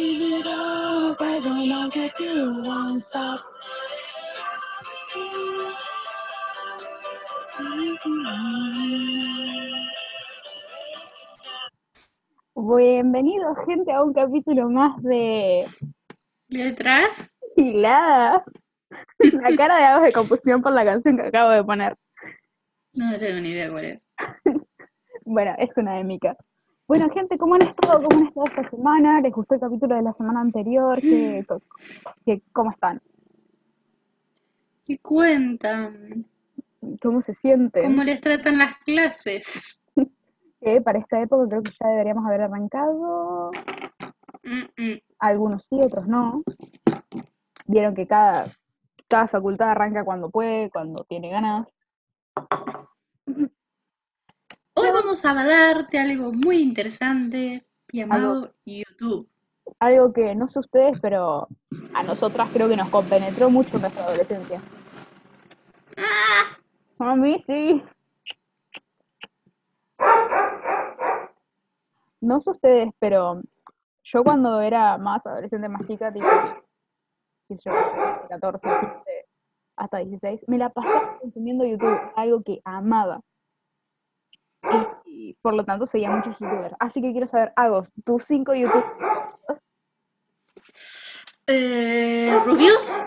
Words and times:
It 0.00 0.22
stop. 3.00 3.40
Bienvenidos, 12.54 13.56
gente, 13.66 13.92
a 13.92 14.04
un 14.04 14.12
capítulo 14.12 14.70
más 14.70 15.02
de 15.02 15.66
¿Letras? 16.46 17.28
Hilada. 17.56 18.44
La 19.18 19.56
cara 19.56 19.78
de 19.78 19.84
Agos 19.84 20.04
de 20.04 20.12
confusión 20.12 20.62
por 20.62 20.74
la 20.74 20.84
canción 20.84 21.16
que 21.16 21.26
acabo 21.26 21.50
de 21.50 21.64
poner. 21.64 21.96
No 22.92 23.18
tengo 23.18 23.40
ni 23.40 23.48
idea 23.48 23.70
cuál 23.70 23.84
es. 23.84 24.00
Bueno, 25.24 25.54
es 25.58 25.68
una 25.76 25.96
de 25.96 26.04
Mika. 26.04 26.36
Bueno, 26.88 27.10
gente, 27.10 27.36
¿cómo 27.36 27.54
han 27.54 27.62
estado? 27.62 28.02
¿Cómo 28.02 28.20
han 28.22 28.26
estado 28.28 28.46
esta 28.46 28.70
semana? 28.70 29.20
¿Les 29.20 29.32
gustó 29.32 29.54
el 29.54 29.60
capítulo 29.60 29.94
de 29.94 30.02
la 30.02 30.14
semana 30.14 30.40
anterior? 30.40 30.98
¿Qué, 31.00 31.44
qué- 32.24 32.42
cómo 32.52 32.70
están? 32.70 33.00
¿Qué 34.86 34.98
cuentan? 34.98 36.24
¿Cómo 37.02 37.20
se 37.22 37.34
sienten? 37.36 37.82
¿Cómo 37.84 38.04
les 38.04 38.20
tratan 38.22 38.56
las 38.56 38.78
clases? 38.78 39.82
Que 40.62 40.80
para 40.84 40.98
esta 40.98 41.20
época 41.20 41.46
creo 41.48 41.62
que 41.62 41.72
ya 41.78 41.88
deberíamos 41.88 42.24
haber 42.26 42.40
arrancado. 42.42 43.50
Mm, 44.42 44.82
mm. 44.82 44.98
Algunos 45.18 45.66
sí, 45.66 45.78
otros 45.82 46.06
no. 46.06 46.42
Vieron 47.66 47.94
que 47.94 48.06
cada, 48.06 48.46
cada 49.08 49.28
facultad 49.28 49.70
arranca 49.72 50.04
cuando 50.04 50.30
puede, 50.30 50.70
cuando 50.70 51.04
tiene 51.04 51.28
ganas. 51.28 51.68
Hoy 54.80 54.92
vamos 54.92 55.24
a 55.24 55.30
hablarte 55.30 55.98
algo 55.98 56.32
muy 56.32 56.58
interesante 56.58 57.66
llamado 57.92 58.54
YouTube. 58.64 59.28
Algo 59.80 60.12
que 60.12 60.36
no 60.36 60.48
sé 60.48 60.60
ustedes, 60.60 61.00
pero 61.00 61.48
a 61.94 62.04
nosotras 62.04 62.48
creo 62.52 62.68
que 62.68 62.76
nos 62.76 62.88
compenetró 62.88 63.50
mucho 63.50 63.74
en 63.74 63.80
nuestra 63.80 64.04
adolescencia. 64.04 64.62
¡Ah! 65.96 66.56
A 67.00 67.16
mí 67.16 67.42
sí. 67.48 67.82
No 72.20 72.40
sé 72.40 72.50
ustedes, 72.50 72.92
pero 73.00 73.42
yo 74.04 74.22
cuando 74.22 74.60
era 74.60 74.96
más 74.96 75.26
adolescente, 75.26 75.68
más 75.68 75.88
chica, 75.88 76.12
tipo, 76.12 76.24
yo, 77.48 77.72
14, 78.28 78.60
15, 78.62 79.26
hasta 79.74 79.98
16, 79.98 80.42
me 80.46 80.56
la 80.56 80.68
pasaba 80.68 81.18
consumiendo 81.18 81.64
YouTube, 81.64 81.98
algo 82.14 82.44
que 82.44 82.60
amaba. 82.62 83.20
Y, 85.04 85.30
y 85.30 85.34
por 85.42 85.54
lo 85.54 85.64
tanto 85.64 85.86
seguía 85.86 86.10
muchos 86.10 86.38
youtubers. 86.38 86.74
Así 86.78 87.00
que 87.00 87.12
quiero 87.12 87.26
saber, 87.28 87.52
Agos, 87.56 87.88
tus 88.04 88.24
5 88.24 88.54
youtubers. 88.54 88.86
Eh, 91.46 92.38
¿Rubius? 92.44 93.02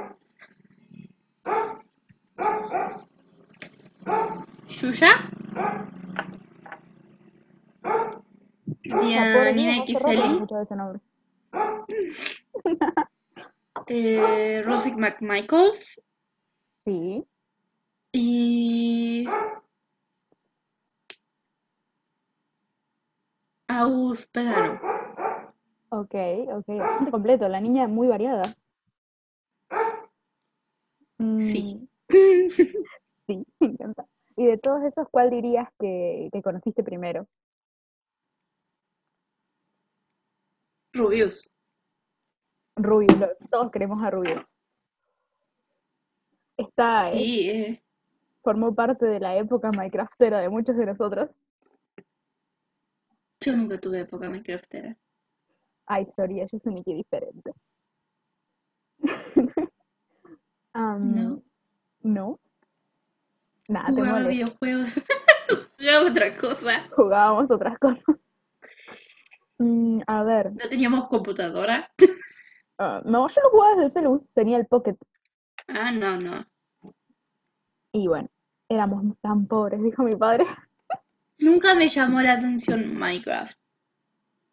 ¿Yuya? 4.67 5.29
Dianina 8.83 9.85
Kiseli? 9.85 10.41
Eh, 13.87 14.61
Rosic 14.65 14.95
McMichaels? 14.95 16.01
Sí. 16.85 17.25
Y. 18.13 19.27
Agus 23.81 24.27
Pedano. 24.27 24.79
Ok, 25.89 26.13
ok, 26.53 26.67
bastante 26.77 27.11
completo, 27.11 27.47
la 27.47 27.59
niña 27.59 27.87
muy 27.87 28.07
variada. 28.07 28.43
Sí. 31.39 31.87
Mm, 32.07 32.09
sí, 33.27 33.45
me 33.59 33.67
encanta. 33.67 34.05
Y 34.37 34.45
de 34.45 34.57
todos 34.59 34.83
esos, 34.83 35.07
¿cuál 35.09 35.31
dirías 35.31 35.67
que, 35.79 36.29
que 36.31 36.41
conociste 36.43 36.83
primero? 36.83 37.25
Rubius. 40.93 41.49
Rubio, 42.75 43.15
lo- 43.17 43.47
todos 43.49 43.71
queremos 43.71 44.03
a 44.03 44.11
Rubio. 44.11 44.47
Está, 46.55 47.09
eh, 47.11 47.13
Sí, 47.17 47.49
eh, 47.49 47.83
formó 48.43 48.75
parte 48.75 49.05
de 49.07 49.19
la 49.19 49.35
época 49.35 49.71
Minecraftera 49.71 50.39
de 50.39 50.49
muchos 50.49 50.77
de 50.77 50.85
nosotros. 50.85 51.29
Yo 53.41 53.55
nunca 53.57 53.77
tuve 53.79 54.01
época 54.01 54.29
Minecraftera. 54.29 54.95
Ay, 55.87 56.05
sorry, 56.15 56.39
yo 56.39 56.59
soy 56.59 56.73
Mickey 56.73 56.93
diferente. 56.95 57.51
Am, 60.73 61.13
No. 61.13 61.43
¿No? 62.03 62.39
Nada, 63.67 63.87
te 63.87 63.91
Jugaba 63.93 64.19
molesta. 64.19 64.29
videojuegos. 64.31 65.01
Jugaba 65.79 66.09
otra 66.09 66.37
cosa. 66.37 66.89
Jugábamos 66.95 67.51
otras 67.51 67.77
cosas. 67.79 68.03
Mm, 69.59 70.01
a 70.07 70.23
ver, 70.23 70.51
No 70.53 70.69
teníamos 70.69 71.07
computadora. 71.07 71.89
ah, 72.79 73.01
no, 73.05 73.27
yo 73.27 73.41
lo 73.41 73.49
jugaba 73.51 73.71
desde 73.75 73.85
el 73.85 73.91
celu, 73.91 74.27
tenía 74.33 74.57
el 74.57 74.65
Pocket. 74.65 74.95
Ah, 75.67 75.91
no, 75.91 76.17
no. 76.17 76.45
Y 77.93 78.07
bueno, 78.07 78.29
éramos 78.69 79.03
tan 79.21 79.45
pobres, 79.47 79.81
dijo 79.83 80.03
mi 80.03 80.15
padre. 80.15 80.45
Nunca 81.41 81.73
me 81.75 81.89
llamó 81.89 82.21
la 82.21 82.33
atención 82.33 82.97
Minecraft. 82.97 83.57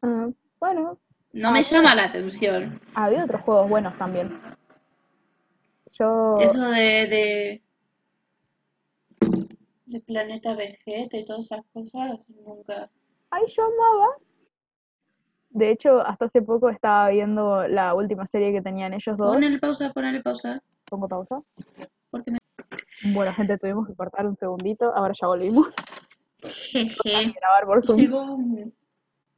Ah, 0.03 0.28
bueno, 0.59 0.99
No 1.32 1.53
me 1.53 1.62
llama 1.62 1.94
la 1.94 2.04
atención. 2.04 2.81
había 2.94 3.25
otros 3.25 3.43
juegos 3.43 3.69
buenos 3.69 3.97
también. 3.99 4.41
Yo, 5.98 6.38
Eso 6.41 6.69
de, 6.71 6.81
de, 7.09 7.62
de 9.87 10.00
Planeta 10.00 10.54
Vegeta 10.54 11.16
y 11.16 11.25
todas 11.25 11.47
esas 11.47 11.65
cosas, 11.72 12.19
nunca. 12.44 12.88
ay, 13.31 13.43
yo 13.56 13.65
amaba. 13.65 14.09
De 15.50 15.71
hecho, 15.71 16.00
hasta 16.06 16.27
hace 16.27 16.43
poco 16.43 16.69
estaba 16.71 17.09
viendo 17.09 17.66
la 17.69 17.94
última 17.94 18.27
serie 18.28 18.53
que 18.53 18.60
tenían 18.62 18.93
ellos 18.94 19.16
dos. 19.16 19.32
Ponele 19.34 19.59
pausa, 19.59 19.93
ponele 19.93 20.21
pausa. 20.22 20.62
Pongo 20.88 21.09
pausa. 21.09 21.43
Porque 22.10 22.31
me. 22.32 22.38
Bueno, 23.12 23.32
gente, 23.34 23.59
tuvimos 23.59 23.87
que 23.88 23.94
cortar 23.94 24.27
un 24.27 24.37
segundito. 24.37 24.94
Ahora 24.94 25.15
ya 25.21 25.27
volvimos 25.27 25.69
Jeje. 26.43 27.34
Llegó 27.97 28.34
un, 28.34 28.75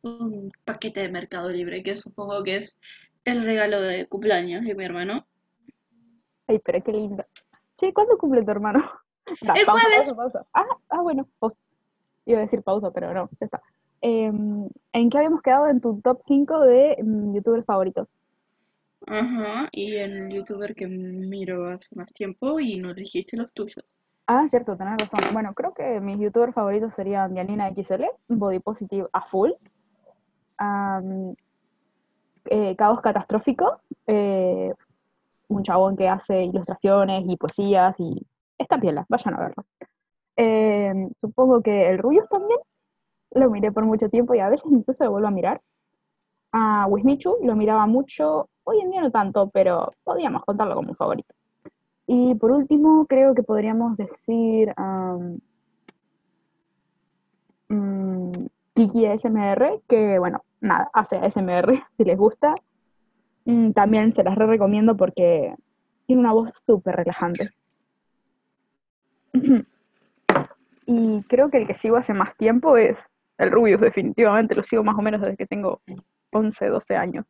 un 0.03 0.53
paquete 0.65 1.01
de 1.01 1.09
Mercado 1.09 1.49
Libre 1.49 1.83
que 1.83 1.97
supongo 1.97 2.43
que 2.43 2.57
es 2.59 2.79
el 3.25 3.45
regalo 3.45 3.81
de 3.81 4.07
cumpleaños 4.07 4.65
de 4.65 4.75
mi 4.75 4.85
hermano. 4.85 5.27
Ay, 6.47 6.59
pero 6.65 6.83
qué 6.83 6.93
lindo. 6.93 7.25
Che, 7.79 7.93
¿cuándo 7.93 8.19
cumple 8.19 8.45
tu 8.45 8.51
hermano? 8.51 8.83
El 9.27 9.65
pausa, 9.65 9.83
jueves. 9.83 10.13
pausa, 10.13 10.15
pausa. 10.15 10.47
Ah, 10.53 10.67
ah, 10.89 11.03
bueno, 11.03 11.29
pausa. 11.39 11.61
Iba 12.27 12.39
a 12.39 12.43
decir 12.43 12.63
pausa, 12.63 12.91
pero 12.91 13.13
no, 13.15 13.31
ya 13.41 13.47
está. 13.47 13.63
Em, 14.03 14.69
¿en 14.93 15.11
qué 15.11 15.19
habíamos 15.19 15.43
quedado 15.43 15.69
en 15.69 15.81
tu 15.81 16.01
top 16.01 16.19
5 16.21 16.61
de 16.61 16.97
mm, 17.03 17.35
youtubers 17.35 17.65
favoritos? 17.65 18.09
Ajá, 19.07 19.69
y 19.73 19.97
el 19.97 20.31
youtuber 20.31 20.75
que 20.75 20.87
miro 20.87 21.69
hace 21.69 21.89
más 21.95 22.13
tiempo 22.13 22.61
y 22.61 22.79
no 22.79 22.93
dijiste 22.95 23.37
los 23.37 23.53
tuyos. 23.53 23.85
Ah, 24.33 24.47
cierto, 24.49 24.77
tenés 24.77 24.97
razón. 24.97 25.33
Bueno, 25.33 25.53
creo 25.55 25.75
que 25.75 25.99
mis 25.99 26.17
youtubers 26.21 26.55
favoritos 26.55 26.95
serían 26.95 27.35
Dianina 27.35 27.69
XL, 27.75 28.05
Body 28.29 28.61
Positive 28.61 29.09
a 29.13 29.23
full, 29.23 29.51
eh, 32.45 32.77
Caos 32.77 33.01
Catastrófico, 33.01 33.81
eh, 34.07 34.73
un 35.49 35.63
chabón 35.65 35.97
que 35.97 36.09
hace 36.09 36.45
ilustraciones 36.45 37.25
y 37.27 37.37
poesías 37.37 37.97
y 37.99 38.25
está 38.57 38.79
piola, 38.79 39.05
vayan 39.09 39.35
a 39.35 39.41
verlo. 39.41 39.65
Em, 40.37 41.11
supongo 41.21 41.61
que 41.61 41.91
el 41.91 41.99
Rubius 41.99 42.29
también, 42.29 42.61
lo 43.33 43.51
miré 43.51 43.73
por 43.73 43.85
mucho 43.85 44.09
tiempo 44.11 44.35
y 44.35 44.39
a 44.41 44.49
veces 44.49 44.71
incluso 44.71 45.05
lo 45.05 45.11
vuelvo 45.11 45.27
a 45.29 45.33
mirar. 45.33 45.61
A 46.53 46.87
Wismichu 46.89 47.39
lo 47.43 47.57
miraba 47.57 47.87
mucho, 47.87 48.49
hoy 48.65 48.81
en 48.81 48.91
día 48.93 49.01
no 49.03 49.11
tanto, 49.11 49.51
pero 49.51 49.93
podríamos 50.05 50.45
contarlo 50.45 50.77
como 50.77 50.91
un 50.91 50.97
favorito. 50.97 51.35
Y 52.13 52.35
por 52.35 52.51
último, 52.51 53.07
creo 53.07 53.37
que 53.37 53.45
podríamos 53.45 53.97
decir 53.97 54.75
mm, 57.69 58.47
Kiki 58.75 59.07
ASMR, 59.07 59.81
que 59.89 60.19
bueno, 60.19 60.43
nada, 60.61 60.91
hace 60.93 61.19
ASMR 61.19 61.85
si 61.97 62.05
les 62.05 62.19
gusta. 62.19 62.57
Mm, 63.45 63.71
también 63.71 64.13
se 64.13 64.25
las 64.25 64.35
re 64.35 64.47
recomiendo 64.49 64.97
porque 64.97 65.55
tiene 66.07 66.19
una 66.21 66.33
voz 66.33 66.51
súper 66.67 66.97
relajante. 66.97 67.51
Y 70.87 71.23
creo 71.29 71.51
que 71.51 71.59
el 71.59 71.69
que 71.69 71.75
sigo 71.75 71.97
hace 71.97 72.13
más 72.13 72.37
tiempo 72.37 72.77
es 72.77 72.99
el 73.39 73.53
Rubius, 73.53 73.81
definitivamente. 73.81 74.57
Lo 74.57 74.65
sigo 74.65 74.83
más 74.83 74.99
o 74.99 75.03
menos 75.03 75.21
desde 75.21 75.37
que 75.37 75.47
tengo 75.47 75.81
11, 76.33 76.67
12 76.67 76.97
años. 76.97 77.25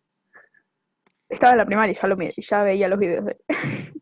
Estaba 1.28 1.52
en 1.52 1.58
la 1.58 1.66
primaria 1.66 1.92
y 1.92 2.00
ya, 2.00 2.08
lo, 2.08 2.16
y 2.22 2.42
ya 2.42 2.62
veía 2.62 2.88
los 2.88 2.98
videos 2.98 3.26
de 3.26 3.36
él. 3.48 3.92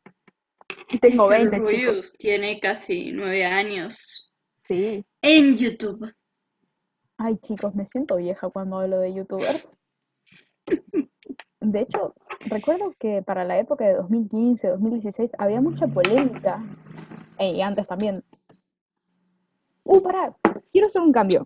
Tengo 1.01 1.31
El 1.33 1.51
20, 1.51 1.57
chicos. 1.57 1.71
Rubius 1.71 2.13
tiene 2.19 2.61
casi 2.61 3.13
nueve 3.13 3.45
años 3.45 4.33
Sí. 4.67 5.05
en 5.23 5.57
YouTube. 5.57 6.13
Ay, 7.17 7.37
chicos, 7.39 7.75
me 7.75 7.87
siento 7.87 8.17
vieja 8.17 8.49
cuando 8.49 8.79
hablo 8.79 9.01
de 9.01 9.15
youtubers. 9.15 9.69
De 11.61 11.81
hecho, 11.81 12.15
recuerdo 12.47 12.95
que 12.99 13.23
para 13.23 13.45
la 13.45 13.59
época 13.59 13.85
de 13.85 13.95
2015, 13.95 14.69
2016, 14.69 15.31
había 15.39 15.61
mucha 15.61 15.87
polémica. 15.89 16.63
Y 17.39 17.61
antes 17.61 17.87
también. 17.87 18.23
Uh, 19.83 20.01
pará, 20.03 20.37
quiero 20.73 20.87
hacer 20.87 21.03
un 21.03 21.13
cambio. 21.13 21.45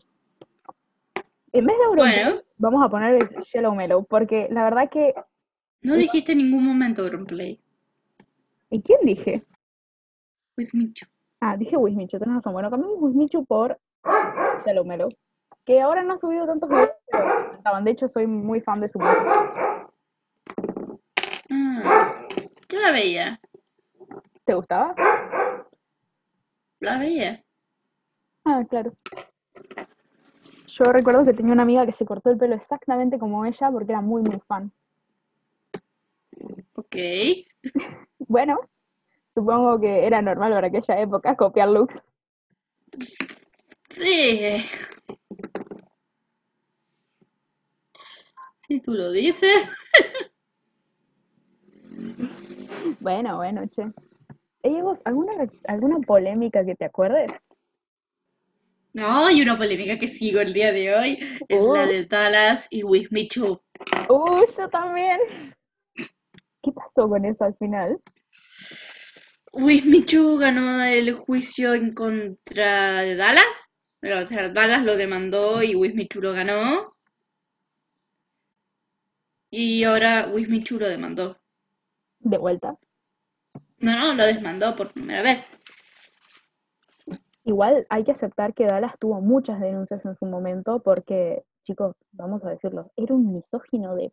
En 1.53 1.67
vez 1.67 1.77
de 1.77 1.85
Auronplay, 1.85 2.25
Bueno, 2.25 2.43
vamos 2.59 2.85
a 2.85 2.89
poner 2.89 3.15
el 3.23 3.29
Yellow 3.53 3.75
Mellow, 3.75 4.05
porque 4.05 4.49
la 4.51 4.65
verdad 4.65 4.91
que... 4.91 5.15
no 5.81 5.95
dijiste 5.95 6.33
en 6.33 6.39
ningún 6.39 6.65
momento 6.67 7.03
Auronplay. 7.03 7.62
¿Y 8.73 8.81
quién 8.81 9.01
dije? 9.03 9.45
Pues 10.57 10.75
Michu. 10.75 11.05
Ah, 11.43 11.59
dije 11.59 11.77
Wismichu, 11.77 12.19
tenés 12.19 12.37
razón. 12.37 12.55
Bueno, 12.55 12.71
cambiamos 12.71 13.03
Wismichu 13.03 13.45
por 13.45 13.79
Yellow 14.65 14.85
Mellow. 14.87 15.11
Que 15.67 15.83
ahora 15.83 16.03
no 16.03 16.15
ha 16.15 16.19
subido 16.19 16.47
tantos 16.47 16.71
videos, 16.71 16.91
pero 17.11 17.27
me 17.27 17.45
encantaban. 17.49 17.85
De 17.85 17.91
hecho, 17.91 18.09
soy 18.09 18.27
muy 18.27 18.63
fan 18.63 18.81
de 18.81 18.89
su 18.89 18.99
música. 18.99 19.91
Ah, 21.51 22.23
yo 22.67 22.79
la 22.81 22.93
veía. 22.93 23.41
¿Te 24.47 24.55
gustaba? 24.55 24.95
La 26.81 26.99
veía. 26.99 27.45
Ah, 28.47 28.65
claro. 28.71 28.95
Yo 30.67 30.85
recuerdo 30.85 31.27
que 31.27 31.35
tenía 31.35 31.53
una 31.53 31.65
amiga 31.65 31.85
que 31.85 31.93
se 31.93 32.07
cortó 32.07 32.31
el 32.31 32.39
pelo 32.39 32.55
exactamente 32.55 33.19
como 33.19 33.45
ella 33.45 33.71
porque 33.71 33.93
era 33.93 34.01
muy, 34.01 34.23
muy 34.23 34.41
fan. 34.49 34.73
Ok. 36.75 36.97
Bueno, 38.19 38.59
supongo 39.35 39.81
que 39.81 40.07
era 40.07 40.23
normal 40.23 40.53
para 40.53 40.67
aquella 40.69 41.01
época 41.01 41.37
copiar 41.37 41.69
looks. 41.69 41.95
Sí. 43.91 44.65
Si 48.69 48.81
tú 48.81 48.93
lo 48.93 49.11
dices. 49.11 49.71
Bueno, 53.01 53.37
bueno, 53.37 53.67
che. 53.69 53.83
Ey, 54.63 54.81
vos, 54.81 55.01
¿alguna, 55.05 55.33
alguna 55.67 55.99
polémica 56.07 56.65
que 56.65 56.75
te 56.75 56.85
acuerdes? 56.85 57.31
No, 58.95 59.27
hay 59.27 59.41
una 59.43 59.57
polémica 59.57 59.99
que 59.99 60.07
sigo 60.09 60.41
el 60.41 60.53
día 60.53 60.73
de 60.73 60.95
hoy. 60.95 61.19
Es 61.49 61.63
la 61.65 61.85
Uh. 61.85 61.89
de 61.89 62.05
Dallas 62.07 62.67
y 62.71 62.85
With 62.85 63.09
Michu. 63.11 63.61
Uy, 64.09 64.47
yo 64.57 64.69
también. 64.69 65.19
¿Qué 66.95 67.01
pasó 67.01 67.09
con 67.09 67.25
eso 67.25 67.45
al 67.45 67.57
final? 67.57 68.01
With 69.53 69.85
Michu 69.85 70.37
ganó 70.39 70.83
el 70.83 71.15
juicio 71.15 71.75
en 71.75 71.95
contra 71.95 73.01
de 73.03 73.17
Dallas. 73.17 73.71
O 74.03 74.25
sea, 74.27 74.49
Dallas 74.51 74.85
lo 74.85 74.97
demandó 74.97 75.63
y 75.63 75.75
With 75.75 75.95
Michu 75.95 76.21
lo 76.21 76.33
ganó. 76.33 76.95
Y 79.51 79.85
ahora 79.85 80.29
With 80.33 80.49
Michu 80.49 80.79
lo 80.79 80.89
demandó. 80.89 81.39
De 82.21 82.39
vuelta. 82.39 82.77
No, 83.79 83.99
no, 83.99 84.15
lo 84.15 84.27
demandó 84.27 84.75
por 84.77 84.93
primera 84.93 85.23
vez. 85.23 85.47
Igual 87.45 87.87
hay 87.91 88.05
que 88.05 88.13
aceptar 88.13 88.55
que 88.55 88.67
Dallas 88.67 88.95
tuvo 88.99 89.21
muchas 89.21 89.61
denuncias 89.61 90.05
en 90.05 90.15
su 90.15 90.27
momento 90.27 90.81
porque, 90.81 91.43
chicos, 91.65 91.97
vamos 92.13 92.45
a 92.45 92.51
decirlo, 92.51 92.93
era 92.97 93.15
un 93.15 93.33
misógino 93.33 93.97
de 93.97 94.13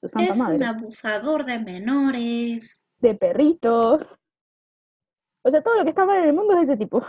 su 0.00 0.08
santa 0.08 0.32
Es 0.32 0.38
madre. 0.38 0.56
un 0.56 0.62
abusador 0.64 1.44
de 1.44 1.58
menores. 1.58 2.82
de 2.98 3.14
perritos. 3.14 4.02
O 5.42 5.50
sea, 5.50 5.62
todo 5.62 5.76
lo 5.76 5.84
que 5.84 5.90
está 5.90 6.04
mal 6.04 6.18
en 6.18 6.28
el 6.28 6.32
mundo 6.34 6.52
es 6.54 6.66
de 6.66 6.74
ese 6.74 6.76
tipo. 6.76 7.02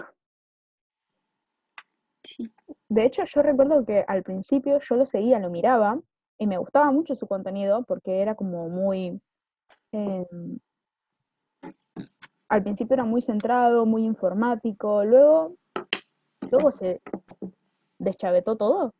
Sí. 2.24 2.50
De 2.88 3.06
hecho, 3.06 3.24
yo 3.26 3.42
recuerdo 3.42 3.86
que 3.86 4.06
al 4.08 4.24
principio 4.24 4.80
yo 4.80 4.96
lo 4.96 5.06
seguía, 5.06 5.40
lo 5.40 5.50
miraba, 5.50 6.00
y 6.38 6.48
me 6.48 6.58
gustaba 6.58 6.92
mucho 6.92 7.16
su 7.16 7.28
contenido 7.28 7.84
porque 7.84 8.22
era 8.22 8.36
como 8.36 8.70
muy... 8.70 9.20
em, 9.92 10.60
al 12.50 12.64
principio 12.64 12.94
era 12.96 13.06
muy 13.06 13.22
centrado, 13.22 13.86
muy 13.86 14.04
informático, 14.06 15.04
luego, 15.06 15.56
luego 16.50 16.72
se 16.72 17.02
deschavetó 17.98 18.58
todo, 18.58 18.94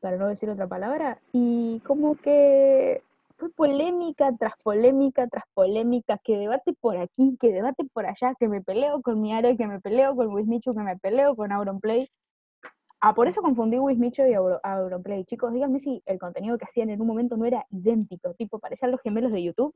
para 0.00 0.16
no 0.16 0.26
decir 0.26 0.50
otra 0.50 0.66
palabra, 0.66 1.20
y 1.32 1.80
como 1.80 2.16
que 2.16 3.02
fue 3.40 3.50
polémica 3.52 4.30
tras 4.38 4.52
polémica 4.62 5.26
tras 5.28 5.44
polémica, 5.54 6.18
que 6.22 6.36
debate 6.38 6.74
por 6.74 6.96
aquí, 6.98 7.36
que 7.40 7.52
debate 7.52 7.84
por 7.92 8.06
allá, 8.06 8.34
que 8.38 8.48
me 8.48 8.62
peleo 8.62 9.02
con 9.02 9.20
mi 9.20 9.32
área, 9.34 9.56
que 9.56 9.66
me 9.66 9.80
peleo 9.80 10.14
con 10.14 10.28
Wismichu, 10.32 10.74
que 10.74 10.80
me 10.82 10.96
peleo 10.98 11.34
con 11.34 11.50
Auronplay. 11.50 12.08
Ah, 13.00 13.14
por 13.14 13.28
eso 13.28 13.40
confundí 13.42 13.78
Wismichu 13.78 14.22
y 14.26 14.34
Auro- 14.34 14.60
Auronplay. 14.62 15.24
Chicos, 15.24 15.52
díganme 15.54 15.80
si 15.80 16.02
el 16.06 16.18
contenido 16.18 16.58
que 16.58 16.66
hacían 16.66 16.90
en 16.90 17.00
un 17.00 17.06
momento 17.06 17.36
no 17.36 17.46
era 17.46 17.64
idéntico, 17.70 18.34
tipo, 18.34 18.58
parecían 18.58 18.90
los 18.92 19.00
gemelos 19.00 19.32
de 19.32 19.42
YouTube. 19.42 19.74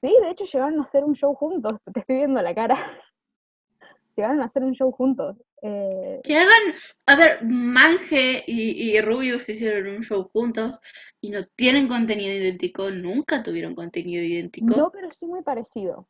Sí, 0.00 0.14
de 0.22 0.30
hecho 0.30 0.44
llegaron 0.44 0.80
a 0.80 0.84
hacer 0.84 1.04
un 1.04 1.14
show 1.14 1.34
juntos, 1.34 1.74
te 1.92 2.00
estoy 2.00 2.16
viendo 2.16 2.40
la 2.42 2.54
cara. 2.54 2.76
Llegaron 4.16 4.40
a 4.40 4.46
hacer 4.46 4.64
un 4.64 4.72
show 4.72 4.90
juntos. 4.92 5.36
Eh, 5.62 6.20
Que 6.24 6.36
hagan, 6.36 6.74
a 7.06 7.16
ver, 7.16 7.44
Manje 7.44 8.44
y, 8.46 8.96
y 8.96 9.00
Rubius 9.00 9.48
hicieron 9.48 9.94
un 9.94 10.02
show 10.02 10.28
juntos 10.32 10.78
y 11.20 11.30
no 11.30 11.44
tienen 11.56 11.86
contenido 11.88 12.34
idéntico, 12.34 12.90
nunca 12.90 13.42
tuvieron 13.42 13.74
contenido 13.74 14.22
idéntico. 14.24 14.74
no, 14.76 14.90
pero 14.90 15.10
sí 15.12 15.26
muy 15.26 15.42
parecido. 15.42 16.06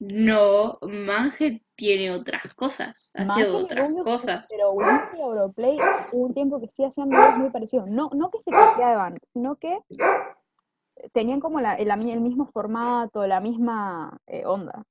No, 0.00 0.78
Manje 0.82 1.62
tiene 1.74 2.12
otras 2.12 2.54
cosas, 2.54 3.10
hace 3.14 3.42
que 3.42 3.48
otras 3.48 3.88
Rubius, 3.88 4.04
cosas. 4.04 4.46
Pero 4.48 4.72
Wismichu 4.72 5.16
y 5.16 5.20
Auronplay 5.22 5.78
hubo 6.12 6.26
un 6.26 6.34
tiempo 6.34 6.60
que 6.60 6.68
sí 6.68 6.84
hacían 6.84 7.08
videos 7.08 7.36
muy 7.38 7.50
parecidos. 7.50 7.88
No, 7.88 8.10
no 8.14 8.30
que 8.30 8.38
se 8.42 8.50
copiaban, 8.52 9.18
sino 9.32 9.56
que 9.56 9.76
tenían 11.12 11.40
como 11.40 11.60
la, 11.60 11.74
el, 11.74 11.90
el 11.90 12.20
mismo 12.20 12.46
formato, 12.52 13.26
la 13.26 13.40
misma 13.40 14.18
eh, 14.26 14.44
onda. 14.46 14.84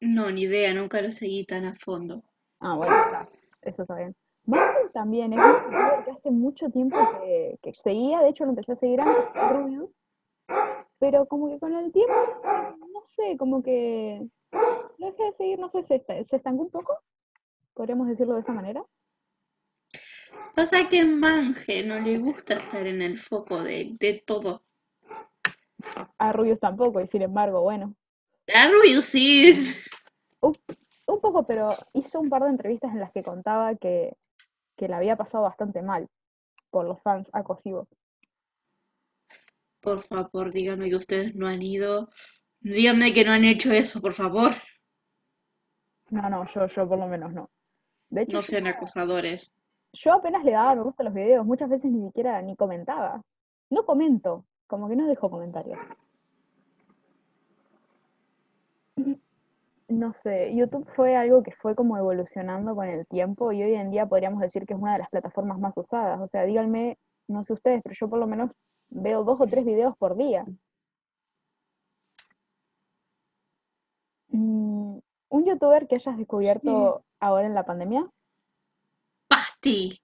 No, 0.00 0.30
ni 0.30 0.42
idea, 0.42 0.74
nunca 0.74 1.00
lo 1.02 1.12
seguí 1.12 1.44
tan 1.44 1.64
a 1.64 1.74
fondo. 1.74 2.24
Ah, 2.60 2.76
bueno, 2.76 2.94
está, 2.94 3.28
eso 3.62 3.82
está 3.82 3.96
bien. 3.96 4.14
Marvel 4.46 4.90
también 4.92 5.32
es 5.32 5.38
un 5.38 5.52
youtuber 5.52 6.04
que 6.04 6.10
hace 6.12 6.30
mucho 6.30 6.70
tiempo 6.70 6.96
que, 7.20 7.58
que 7.62 7.74
seguía, 7.74 8.20
de 8.20 8.30
hecho 8.30 8.44
lo 8.44 8.50
empecé 8.50 8.72
a 8.72 8.76
seguir 8.76 9.00
antes 9.00 9.24
Rubius, 9.52 9.90
pero 10.98 11.26
como 11.26 11.48
que 11.50 11.58
con 11.58 11.74
el 11.74 11.92
tiempo, 11.92 12.14
no 12.92 13.02
sé, 13.16 13.36
como 13.38 13.62
que 13.62 14.26
lo 14.98 15.06
dejé 15.06 15.24
de 15.24 15.32
seguir, 15.34 15.58
no 15.58 15.70
sé, 15.70 15.84
se, 15.84 15.96
esta- 15.96 16.24
se 16.24 16.36
estancó 16.36 16.62
un 16.62 16.70
poco, 16.70 16.98
podríamos 17.74 18.08
decirlo 18.08 18.34
de 18.34 18.40
esa 18.40 18.52
manera. 18.52 18.84
Pasa 20.54 20.88
que 20.88 21.04
Manje 21.04 21.82
no 21.84 22.00
le 22.00 22.18
gusta 22.18 22.54
estar 22.54 22.86
en 22.86 23.02
el 23.02 23.18
foco 23.18 23.62
de, 23.62 23.96
de 24.00 24.22
todo. 24.26 24.62
A 26.18 26.32
Rubius 26.32 26.60
tampoco, 26.60 27.00
y 27.00 27.06
sin 27.08 27.22
embargo, 27.22 27.62
bueno, 27.62 27.94
A 28.54 28.68
Rubius 28.68 29.06
sí. 29.06 29.54
Un, 30.40 30.52
un 31.06 31.20
poco, 31.20 31.44
pero 31.46 31.70
hizo 31.94 32.20
un 32.20 32.28
par 32.28 32.42
de 32.44 32.50
entrevistas 32.50 32.92
en 32.92 33.00
las 33.00 33.12
que 33.12 33.22
contaba 33.22 33.74
que, 33.76 34.16
que 34.76 34.88
la 34.88 34.98
había 34.98 35.16
pasado 35.16 35.44
bastante 35.44 35.82
mal 35.82 36.08
por 36.70 36.84
los 36.86 37.00
fans 37.02 37.28
acosivos. 37.32 37.86
Por 39.80 40.02
favor, 40.02 40.52
díganme 40.52 40.90
que 40.90 40.96
ustedes 40.96 41.34
no 41.34 41.46
han 41.46 41.62
ido. 41.62 42.10
Díganme 42.60 43.14
que 43.14 43.24
no 43.24 43.32
han 43.32 43.44
hecho 43.44 43.72
eso, 43.72 44.00
por 44.00 44.12
favor. 44.12 44.52
No, 46.10 46.28
no, 46.30 46.46
yo, 46.52 46.66
yo 46.66 46.88
por 46.88 46.98
lo 46.98 47.06
menos 47.06 47.32
no. 47.32 47.50
De 48.10 48.22
hecho, 48.22 48.32
No 48.32 48.40
yo- 48.40 48.46
sean 48.46 48.66
acosadores. 48.66 49.52
Yo 49.94 50.12
apenas 50.12 50.44
le 50.44 50.52
daba 50.52 50.74
me 50.74 50.82
gusta 50.82 51.02
a 51.02 51.04
los 51.04 51.14
videos, 51.14 51.46
muchas 51.46 51.68
veces 51.70 51.90
ni 51.90 52.06
siquiera 52.06 52.40
ni 52.42 52.56
comentaba. 52.56 53.22
No 53.70 53.84
comento, 53.86 54.44
como 54.66 54.88
que 54.88 54.96
no 54.96 55.06
dejo 55.06 55.30
comentarios. 55.30 55.78
No 59.88 60.12
sé, 60.22 60.54
YouTube 60.54 60.86
fue 60.94 61.16
algo 61.16 61.42
que 61.42 61.52
fue 61.52 61.74
como 61.74 61.96
evolucionando 61.96 62.74
con 62.74 62.86
el 62.86 63.06
tiempo 63.06 63.52
y 63.52 63.62
hoy 63.62 63.74
en 63.74 63.90
día 63.90 64.04
podríamos 64.04 64.40
decir 64.40 64.66
que 64.66 64.74
es 64.74 64.80
una 64.80 64.92
de 64.92 64.98
las 64.98 65.08
plataformas 65.08 65.58
más 65.58 65.72
usadas. 65.76 66.20
O 66.20 66.28
sea, 66.28 66.44
díganme, 66.44 66.98
no 67.26 67.42
sé 67.42 67.54
ustedes, 67.54 67.80
pero 67.82 67.96
yo 67.98 68.08
por 68.08 68.18
lo 68.18 68.26
menos 68.26 68.50
veo 68.90 69.24
dos 69.24 69.40
o 69.40 69.46
tres 69.46 69.64
videos 69.64 69.96
por 69.96 70.14
día. 70.16 70.44
Mm, 74.28 74.98
¿Un 75.30 75.44
youtuber 75.46 75.88
que 75.88 75.96
hayas 75.96 76.18
descubierto 76.18 77.02
ahora 77.18 77.46
en 77.46 77.54
la 77.54 77.64
pandemia? 77.64 78.06
Pasti. 79.26 79.98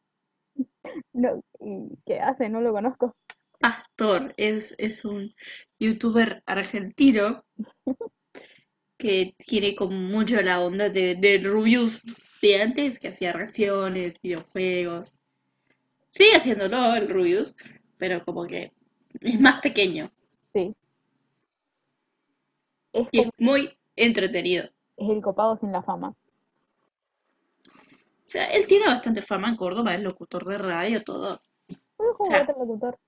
No, 1.13 1.43
¿y 1.61 1.91
qué 2.07 2.21
hace? 2.21 2.49
No 2.49 2.63
lo 2.63 2.73
conozco. 2.73 3.15
Pastor 3.61 4.33
es, 4.39 4.75
es 4.79 5.05
un 5.05 5.35
youtuber 5.79 6.43
argentino 6.47 7.45
que 9.05 9.35
tiene 9.37 9.77
como 9.77 9.93
mucho 9.93 10.41
la 10.41 10.63
onda 10.63 10.89
de, 10.89 11.15
de 11.17 11.37
Rubius 11.37 12.03
de 12.41 12.63
antes, 12.63 12.99
que 12.99 13.09
hacía 13.09 13.35
reacciones, 13.35 14.19
videojuegos. 14.23 15.13
Sigue 16.09 16.37
haciéndolo 16.37 16.95
el 16.95 17.11
Rubius, 17.11 17.55
pero 17.99 18.25
como 18.25 18.47
que 18.47 18.73
es 19.21 19.39
más 19.39 19.61
pequeño 19.61 20.11
Sí. 20.55 20.75
Es 22.95 23.09
y 23.13 23.21
es 23.21 23.29
muy 23.37 23.77
entretenido. 23.95 24.65
es 24.97 25.11
el 25.11 25.21
copado 25.21 25.59
sin 25.59 25.71
la 25.71 25.83
fama. 25.83 26.15
O 27.69 28.25
sea, 28.25 28.47
él 28.47 28.67
tiene 28.67 28.87
bastante 28.87 29.21
fama 29.21 29.51
en 29.51 29.57
Córdoba, 29.57 29.95
es 29.95 30.01
locutor 30.01 30.47
de 30.47 30.57
radio, 30.57 31.05
todo. 31.05 31.43
O 31.99 32.25
sea, 32.25 32.45
locutor. 32.45 32.99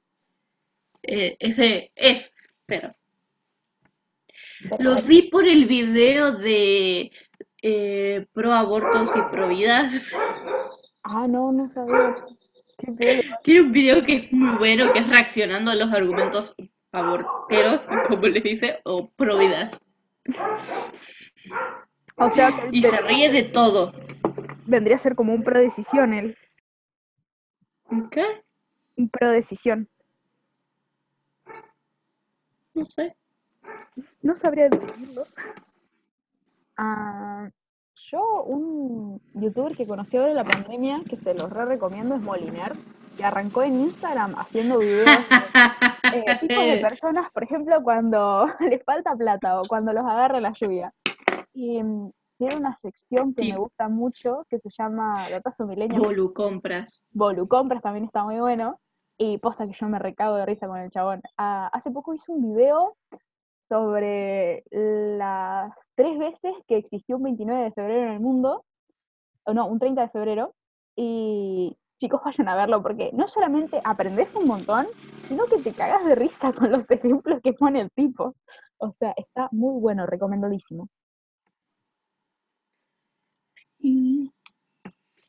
eh, 1.04 1.38
ese 1.40 1.90
es, 1.94 2.34
Pero 2.66 2.94
los 4.78 5.06
vi 5.06 5.22
por 5.30 5.44
el 5.46 5.66
video 5.66 6.32
de 6.32 7.10
eh, 7.62 8.26
pro 8.32 8.52
abortos 8.52 9.10
y 9.14 9.20
pro 9.30 9.48
vidas. 9.48 10.02
Ah, 11.02 11.26
no, 11.28 11.52
no 11.52 11.70
sabía. 11.72 12.16
Qué. 12.78 13.24
Tiene 13.42 13.60
un 13.62 13.72
video 13.72 14.02
que 14.02 14.16
es 14.16 14.32
muy 14.32 14.56
bueno, 14.58 14.92
que 14.92 14.98
es 15.00 15.08
reaccionando 15.08 15.70
a 15.70 15.74
los 15.74 15.92
argumentos 15.92 16.54
aborteros, 16.92 17.88
como 18.08 18.26
le 18.26 18.40
dice, 18.40 18.80
o 18.84 19.10
pro 19.10 19.38
vidas. 19.38 19.80
O 22.16 22.30
sea, 22.30 22.52
Y 22.72 22.82
se 22.82 22.96
ríe 23.02 23.30
de 23.30 23.44
todo. 23.44 23.92
vendría 24.66 24.96
a 24.96 24.98
ser 25.00 25.14
como 25.14 25.32
un 25.34 25.42
pro 25.42 25.60
decisión, 25.60 26.12
él. 26.14 26.36
¿Qué? 28.10 28.24
Un 28.96 29.08
pro 29.08 29.30
decisión. 29.30 29.88
No 32.74 32.84
sé. 32.84 33.16
No 34.22 34.36
sabría 34.36 34.68
definirlo. 34.68 35.24
Ah, 36.76 37.48
yo, 38.10 38.42
un 38.44 39.20
youtuber 39.34 39.76
que 39.76 39.86
conocí 39.86 40.16
ahora 40.16 40.30
en 40.30 40.36
la 40.36 40.44
pandemia, 40.44 41.02
que 41.08 41.16
se 41.16 41.34
los 41.34 41.50
re 41.50 41.64
recomiendo, 41.64 42.14
es 42.14 42.20
Moliner, 42.22 42.74
que 43.16 43.24
arrancó 43.24 43.62
en 43.62 43.80
Instagram 43.80 44.34
haciendo 44.36 44.78
videos 44.78 45.06
de 45.06 45.12
eh, 46.26 46.36
tipos 46.40 46.64
de 46.64 46.78
personas, 46.78 47.30
por 47.32 47.42
ejemplo, 47.44 47.82
cuando 47.82 48.46
les 48.70 48.84
falta 48.84 49.16
plata 49.16 49.60
o 49.60 49.62
cuando 49.66 49.92
los 49.92 50.04
agarra 50.04 50.40
la 50.40 50.52
lluvia. 50.52 50.92
Y 51.54 51.82
mm, 51.82 52.10
tiene 52.38 52.56
una 52.56 52.78
sección 52.82 53.32
que 53.34 53.44
Sí. 53.44 53.52
me 53.52 53.58
gusta 53.58 53.88
mucho, 53.88 54.44
que 54.50 54.58
se 54.58 54.68
llama 54.76 55.28
Datazo 55.30 55.66
Milenio 55.66 55.98
Bolu 56.00 56.34
compras. 56.34 57.02
Bolu 57.12 57.48
Compras 57.48 57.82
también 57.82 58.04
está 58.04 58.24
muy 58.24 58.38
bueno. 58.38 58.78
Y 59.18 59.38
posta 59.38 59.66
que 59.66 59.72
yo 59.80 59.88
me 59.88 59.98
recago 59.98 60.36
de 60.36 60.44
risa 60.44 60.66
con 60.66 60.76
el 60.78 60.90
chabón. 60.90 61.22
Ah, 61.38 61.70
hace 61.72 61.90
poco 61.90 62.12
hizo 62.12 62.34
un 62.34 62.54
video 62.54 62.94
sobre 63.68 64.64
las 64.70 65.72
tres 65.94 66.18
veces 66.18 66.54
que 66.66 66.78
existió 66.78 67.16
un 67.16 67.24
29 67.24 67.64
de 67.64 67.72
febrero 67.72 68.02
en 68.04 68.12
el 68.12 68.20
mundo. 68.20 68.64
O 69.44 69.54
no, 69.54 69.66
un 69.66 69.78
30 69.78 70.02
de 70.02 70.08
febrero. 70.10 70.54
Y 70.96 71.76
chicos, 71.98 72.20
vayan 72.24 72.48
a 72.48 72.56
verlo 72.56 72.82
porque 72.82 73.10
no 73.12 73.28
solamente 73.28 73.80
aprendes 73.84 74.34
un 74.34 74.46
montón, 74.46 74.86
sino 75.28 75.44
que 75.46 75.58
te 75.58 75.72
cagas 75.72 76.04
de 76.04 76.14
risa 76.14 76.52
con 76.52 76.70
los 76.72 76.90
ejemplos 76.90 77.40
que 77.42 77.52
pone 77.52 77.80
el 77.80 77.90
tipo. 77.92 78.34
O 78.78 78.92
sea, 78.92 79.14
está 79.16 79.48
muy 79.52 79.80
bueno, 79.80 80.06
recomendadísimo. 80.06 80.88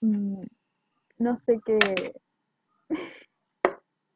Mm, 0.02 0.44
no 1.20 1.40
sé 1.46 1.60
qué. 1.66 1.80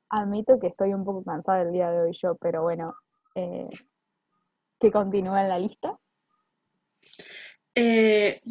Admito 0.10 0.60
que 0.60 0.68
estoy 0.68 0.94
un 0.94 1.06
poco 1.06 1.24
cansada 1.24 1.62
el 1.62 1.72
día 1.72 1.90
de 1.92 2.02
hoy 2.02 2.14
yo, 2.14 2.36
pero 2.36 2.64
bueno, 2.64 2.96
eh, 3.36 3.70
que 4.82 4.92
continúe 4.92 5.38
en 5.38 5.50
la 5.50 5.60
lista. 5.60 5.98
Eh, 7.76 8.42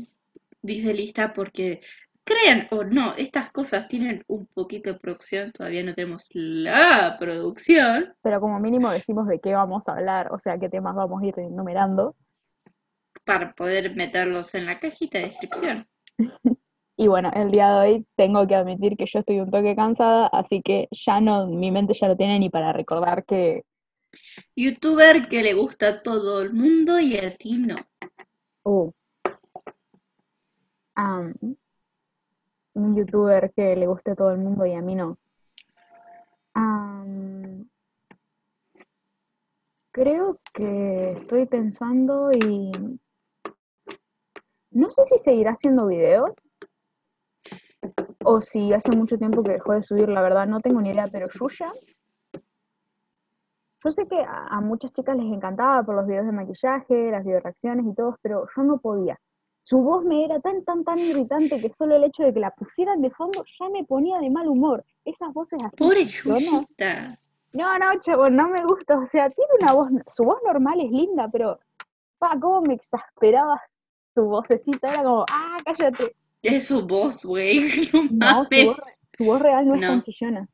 dice 0.63 0.95
lista 0.95 1.35
porque 1.35 1.81
crean 2.25 2.69
o 2.71 2.85
no, 2.85 3.15
estas 3.17 3.51
cosas 3.51 3.89
tienen 3.89 4.25
un 4.29 4.47
poquito 4.47 4.93
de 4.93 4.99
producción, 4.99 5.53
todavía 5.53 5.83
no 5.83 5.95
tenemos 5.95 6.29
la 6.33 7.17
producción 7.19 8.15
Pero 8.23 8.41
como 8.41 8.61
mínimo 8.61 8.91
decimos 8.91 9.27
de 9.27 9.41
qué 9.41 9.53
vamos 9.53 9.83
a 9.89 9.93
hablar, 9.93 10.33
o 10.33 10.39
sea, 10.39 10.59
qué 10.59 10.69
temas 10.69 10.95
vamos 10.95 11.23
a 11.23 11.27
ir 11.27 11.39
enumerando. 11.39 12.15
para 13.25 13.53
poder 13.53 13.95
meterlos 13.97 14.55
en 14.55 14.67
la 14.67 14.79
cajita 14.79 15.19
de 15.19 15.25
descripción. 15.27 15.87
Y 16.97 17.07
bueno, 17.07 17.31
el 17.35 17.51
día 17.51 17.73
de 17.73 17.79
hoy 17.79 18.07
tengo 18.15 18.47
que 18.47 18.55
admitir 18.55 18.95
que 18.95 19.07
yo 19.07 19.21
estoy 19.21 19.41
un 19.41 19.51
toque 19.51 19.75
cansada, 19.75 20.27
así 20.27 20.61
que 20.61 20.87
ya 20.91 21.19
no, 21.19 21.47
mi 21.47 21.71
mente 21.71 21.95
ya 21.95 22.09
no 22.09 22.15
tiene 22.15 22.39
ni 22.39 22.51
para 22.51 22.75
recordar 22.75 23.25
que 23.25 23.63
Youtuber 24.57 25.29
que 25.29 25.43
le 25.43 25.55
gusta 25.55 25.88
a 25.88 26.02
todo 26.02 26.43
el 26.43 26.52
mundo 26.52 26.99
y 27.00 27.17
a 27.17 27.37
ti 27.37 27.59
no. 27.59 27.76
Am, 30.95 31.35
un 32.75 32.97
youtuber 32.97 33.52
que 33.55 33.76
le 33.76 33.87
guste 33.87 34.12
a 34.12 34.17
todo 34.17 34.33
el 34.33 34.38
mundo 34.38 34.67
y 34.67 34.75
a 34.75 34.83
mí 34.83 34.95
no. 34.95 35.19
Creo 39.93 40.38
que 40.55 41.12
estoy 41.12 41.47
pensando 41.47 42.31
y 42.31 42.71
no 44.71 44.90
sé 44.93 45.05
si 45.07 45.19
seguirá 45.19 45.50
haciendo 45.50 45.88
videos 45.88 46.31
o 48.25 48.40
si 48.40 48.73
hace 48.73 48.93
mucho 48.93 49.19
tiempo 49.19 49.43
que 49.43 49.52
dejó 49.52 49.73
de 49.73 49.83
subir, 49.83 50.09
la 50.09 50.23
verdad 50.23 50.47
no 50.47 50.61
tengo 50.61 50.81
ni 50.81 50.90
idea, 50.90 51.09
pero 51.11 51.29
Yuya, 51.29 51.73
yo 53.85 53.91
sé 53.91 54.07
que 54.07 54.21
a, 54.21 54.47
a 54.49 54.61
muchas 54.61 54.93
chicas 54.93 55.17
les 55.17 55.27
encantaba 55.33 55.83
por 55.83 55.95
los 55.95 56.07
videos 56.07 56.27
de 56.27 56.33
maquillaje, 56.33 57.11
las 57.11 57.25
videoreacciones 57.25 57.87
y 57.87 57.95
todo, 57.95 58.19
pero 58.23 58.47
yo 58.57 58.63
no 58.63 58.79
podía. 58.79 59.19
Su 59.65 59.79
voz 59.79 60.05
me 60.05 60.25
era 60.25 60.41
tan, 60.41 60.65
tan, 60.65 60.83
tan 60.85 60.99
irritante 60.99 61.61
que 61.61 61.71
solo 61.71 61.95
el 61.97 62.05
hecho 62.05 62.25
de 62.25 62.35
que 62.35 62.41
la 62.41 62.51
pusieran 62.51 63.01
de 63.03 63.11
fondo 63.11 63.45
ya 63.59 63.69
me 63.69 63.85
ponía 63.85 64.19
de 64.19 64.29
mal 64.31 64.49
humor. 64.49 64.85
Esas 65.05 65.33
voces 65.33 65.61
así. 65.65 65.77
Pobre. 65.77 66.05
Yuyita. 66.07 67.19
No, 67.53 67.79
no, 67.79 68.01
chavo, 68.01 68.29
no 68.31 68.49
me 68.49 68.65
gusta. 68.65 68.99
O 68.99 69.09
sea, 69.11 69.31
tiene 69.31 69.51
una 69.61 69.73
voz, 69.73 69.89
su 70.09 70.25
voz 70.25 70.39
normal 70.45 70.81
es 70.81 70.91
linda, 70.91 71.29
pero, 71.31 71.59
pa, 72.19 72.39
cómo 72.41 72.63
me 72.63 72.75
exasperaba 72.75 73.61
su 74.15 74.25
vocecita. 74.25 74.93
Era 74.93 75.03
como, 75.05 75.25
ah, 75.31 75.57
cállate. 75.65 76.17
Es 76.43 76.67
su 76.67 76.87
voz, 76.87 77.25
güey. 77.25 77.61
No, 78.11 78.43
No 78.43 78.45
su 78.45 78.67
voz, 78.67 78.77
mames. 78.79 79.03
su 79.17 79.25
voz 79.25 79.41
real 79.43 79.69
no 79.69 79.75
es 79.75 79.81
No. 79.83 79.87
tan 79.89 80.03
chillona. 80.03 80.49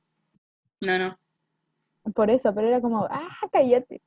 No, 0.86 0.98
no. 0.98 1.18
Por 2.14 2.30
eso, 2.30 2.54
pero 2.54 2.68
era 2.68 2.80
como, 2.80 3.04
ah, 3.10 3.38
cállate. 3.52 4.00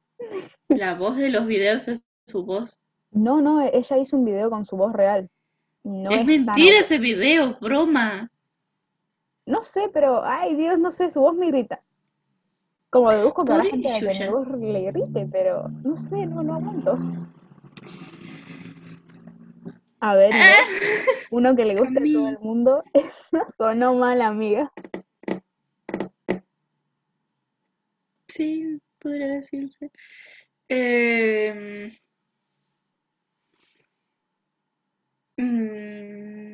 La 0.68 0.96
voz 0.96 1.18
de 1.18 1.30
los 1.30 1.46
videos 1.48 1.88
es 1.88 2.04
su 2.28 2.46
voz. 2.46 2.78
No, 3.12 3.42
no, 3.42 3.62
ella 3.62 3.98
hizo 3.98 4.18
un 4.18 4.26
video 4.26 4.50
con 4.50 4.66
su 4.66 4.78
voz 4.78 4.94
real. 4.94 5.30
No 5.84 6.10
es 6.12 6.26
mentira 6.26 6.80
ese 6.80 6.98
video, 6.98 7.58
broma. 7.60 8.30
No 9.46 9.64
sé, 9.64 9.90
pero, 9.94 10.24
ay 10.24 10.56
Dios, 10.56 10.78
no 10.78 10.92
sé, 10.92 11.10
su 11.10 11.22
voz 11.22 11.36
me 11.36 11.48
irrita. 11.48 11.82
Como 12.92 13.12
deduzco 13.12 13.46
que 13.46 13.54
a 13.54 13.58
la 13.58 13.64
gente 13.64 13.90
que 14.00 14.20
mi 14.20 14.30
voz 14.30 14.48
le 14.48 14.82
irrite, 14.82 15.28
pero 15.32 15.70
no 15.70 15.98
sé, 16.10 16.26
no, 16.26 16.44
no 16.44 16.56
aguanto. 16.56 16.98
A 20.02 20.16
ver, 20.16 20.32
Ah, 20.34 20.66
uno 21.32 21.56
que 21.56 21.66
le 21.66 21.76
guste 21.76 22.00
a 22.00 22.14
todo 22.14 22.28
el 22.30 22.40
mundo, 22.40 22.84
esa 22.94 23.52
sonó 23.54 23.96
mal, 23.96 24.22
amiga. 24.22 24.72
Sí, 28.40 28.82
podría 29.00 29.28
decirse. 29.36 29.92
Em, 30.70 31.92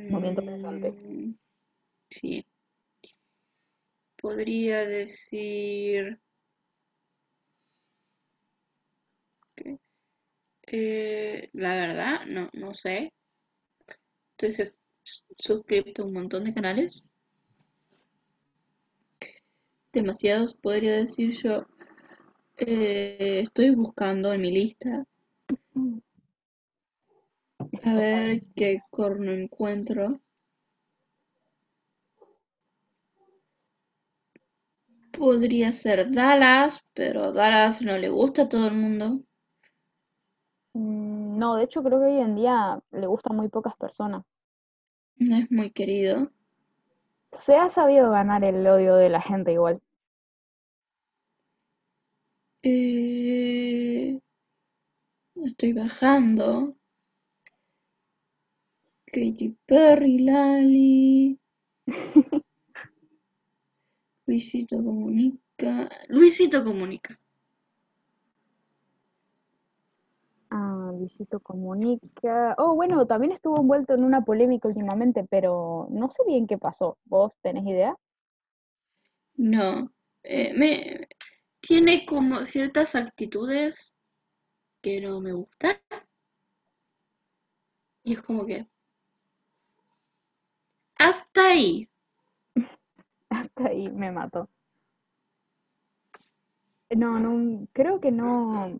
Momento 0.10 0.42
pensante. 0.44 0.92
mm, 0.92 1.36
sí. 2.10 2.46
Podría 4.18 4.86
decir 4.86 6.20
que, 9.56 9.80
eh, 10.68 11.50
la 11.54 11.76
verdad, 11.76 12.26
no, 12.28 12.50
no 12.54 12.74
sé. 12.74 13.14
Estoy 14.38 14.54
sus- 15.04 15.26
suscrito 15.38 16.04
a 16.04 16.06
un 16.06 16.14
montón 16.14 16.44
de 16.46 16.54
canales. 16.54 17.04
Demasiados, 19.94 20.54
podría 20.54 20.98
decir 20.98 21.32
yo. 21.42 21.66
Eh, 22.58 23.40
estoy 23.44 23.70
buscando 23.70 24.34
en 24.34 24.42
mi 24.42 24.52
lista. 24.52 25.06
A 27.84 27.96
ver 27.96 28.44
qué 28.54 28.82
corno 28.92 29.32
encuentro. 29.32 30.20
Podría 35.18 35.72
ser 35.72 36.12
Dallas, 36.12 36.84
pero 36.94 37.32
Dallas 37.34 37.82
no 37.82 37.98
le 37.98 38.10
gusta 38.10 38.44
a 38.44 38.50
todo 38.50 38.68
el 38.68 38.76
mundo. 38.76 39.24
Mm, 40.76 41.38
No, 41.40 41.56
de 41.56 41.64
hecho 41.64 41.82
creo 41.84 42.00
que 42.00 42.06
hoy 42.06 42.20
en 42.22 42.36
día 42.36 42.80
le 42.92 43.08
gustan 43.08 43.36
muy 43.36 43.50
pocas 43.50 43.76
personas. 43.78 44.24
No 45.18 45.36
es 45.36 45.52
muy 45.52 45.72
querido. 45.72 46.32
Se 47.34 47.56
ha 47.56 47.70
sabido 47.70 48.10
ganar 48.10 48.44
el 48.44 48.66
odio 48.66 48.96
de 48.96 49.10
la 49.10 49.22
gente 49.22 49.52
igual. 49.52 49.80
Eh, 52.66 54.20
estoy 55.46 55.72
bajando. 55.72 56.76
Katy 59.12 59.48
Perry, 59.68 60.16
Lali. 60.28 61.40
Luisito 64.28 64.76
Comunica. 64.86 65.72
Luisito 66.14 66.58
Comunica. 66.64 67.12
Ah, 70.50 70.92
Luisito 70.94 71.40
Comunica. 71.40 72.56
Oh, 72.58 72.74
bueno, 72.76 73.06
también 73.06 73.32
estuvo 73.34 73.60
envuelto 73.60 73.94
en 73.94 74.04
una 74.04 74.22
polémica 74.22 74.68
últimamente, 74.68 75.24
pero 75.30 75.88
no 75.92 76.10
sé 76.12 76.24
bien 76.28 76.48
qué 76.48 76.58
pasó. 76.58 76.98
¿Vos 77.06 77.38
tenés 77.42 77.66
idea? 77.66 77.96
No. 79.38 79.92
Eh, 80.24 80.54
me 80.56 81.08
tiene 81.68 82.06
como 82.06 82.46
ciertas 82.46 82.94
actitudes 82.94 83.96
que 84.84 85.02
no 85.02 85.20
me 85.20 85.34
gustan. 85.34 85.78
Y 88.04 88.14
es 88.14 88.22
como 88.22 88.46
que. 88.46 88.68
Hasta 91.00 91.48
ahí. 91.48 91.90
Hasta 93.30 93.68
ahí 93.68 93.90
me 93.90 94.12
mató. 94.12 94.48
No, 96.92 97.20
no, 97.20 97.68
creo 97.74 98.00
que 98.00 98.12
no. 98.12 98.80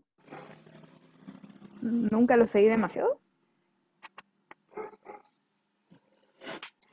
Nunca 1.82 2.36
lo 2.36 2.46
seguí 2.46 2.68
demasiado. 2.68 3.20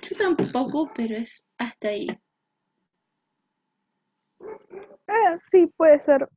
Yo 0.01 0.17
tampoco, 0.17 0.91
pero 0.95 1.15
es 1.15 1.43
hasta 1.59 1.89
ahí. 1.89 2.07
Eh, 5.33 5.39
sí, 5.51 5.73
puede 5.77 6.03
ser. 6.05 6.29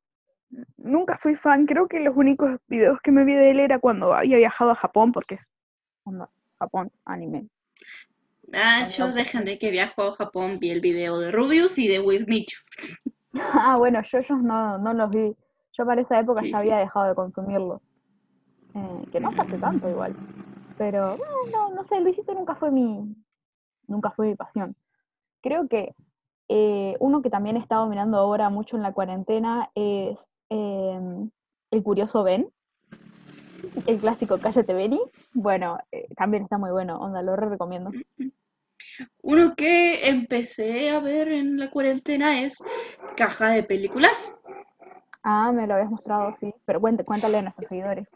Nunca 0.76 1.18
fui 1.18 1.34
fan. 1.36 1.66
Creo 1.66 1.88
que 1.88 2.00
los 2.00 2.16
únicos 2.16 2.60
videos 2.68 3.00
que 3.02 3.10
me 3.10 3.24
vi 3.24 3.34
de 3.34 3.50
él 3.50 3.60
era 3.60 3.78
cuando 3.78 4.14
había 4.14 4.36
viajado 4.36 4.70
a 4.70 4.76
Japón, 4.76 5.12
porque 5.12 5.36
es 5.36 5.52
onda, 6.04 6.28
Japón, 6.58 6.90
anime. 7.04 7.48
Ah, 8.52 8.86
yo 8.86 9.12
de 9.12 9.58
que 9.58 9.70
viajo 9.70 10.02
a 10.02 10.14
Japón, 10.14 10.58
vi 10.60 10.70
el 10.70 10.80
video 10.80 11.18
de 11.18 11.32
Rubius 11.32 11.78
y 11.78 11.88
de 11.88 12.00
With 12.00 12.26
Michu. 12.26 12.56
Ah, 13.38 13.76
bueno, 13.76 14.00
yo 14.10 14.18
ellos 14.18 14.42
no, 14.42 14.78
no 14.78 14.94
los 14.94 15.10
vi. 15.10 15.36
Yo 15.76 15.84
para 15.84 16.00
esa 16.00 16.18
época 16.18 16.40
Sí, 16.40 16.50
ya 16.50 16.56
sí. 16.56 16.62
había 16.62 16.78
dejado 16.78 17.08
de 17.08 17.14
consumirlos. 17.14 17.82
Eh, 18.74 19.04
que 19.12 19.20
no 19.20 19.28
hace 19.28 19.58
tanto 19.58 19.90
igual. 19.90 20.16
Pero 20.78 21.16
eh, 21.16 21.50
no, 21.52 21.68
no 21.74 21.84
sé, 21.84 22.00
Luisito 22.00 22.32
nunca 22.32 22.54
fue 22.54 22.70
mi, 22.70 23.14
nunca 23.88 24.10
fue 24.12 24.28
mi 24.28 24.36
pasión. 24.36 24.74
Creo 25.42 25.68
que 25.68 25.94
eh, 26.48 26.96
uno 27.00 27.22
que 27.22 27.30
también 27.30 27.56
he 27.56 27.60
estado 27.60 27.86
mirando 27.86 28.18
ahora 28.18 28.50
mucho 28.50 28.76
en 28.76 28.82
la 28.82 28.92
cuarentena 28.92 29.70
es 29.74 30.18
em, 30.48 31.30
El 31.70 31.82
Curioso 31.82 32.22
Ben, 32.22 32.48
el 33.86 33.98
clásico 33.98 34.38
Cállate 34.38 34.72
Benny. 34.74 35.00
Bueno, 35.32 35.78
eh, 35.92 36.06
también 36.16 36.44
está 36.44 36.58
muy 36.58 36.70
bueno, 36.70 36.98
onda, 36.98 37.22
lo 37.22 37.36
re 37.36 37.48
recomiendo. 37.48 37.90
Uno 39.22 39.54
que 39.56 40.08
empecé 40.08 40.90
a 40.90 41.00
ver 41.00 41.28
en 41.28 41.58
la 41.58 41.70
cuarentena 41.70 42.40
es 42.42 42.62
Caja 43.16 43.50
de 43.50 43.62
Películas. 43.62 44.34
Ah, 45.22 45.50
me 45.52 45.66
lo 45.66 45.74
habías 45.74 45.90
mostrado, 45.90 46.34
sí. 46.40 46.54
Pero 46.64 46.80
cuéntale 46.80 47.38
a 47.38 47.42
nuestros 47.42 47.68
seguidores. 47.68 48.06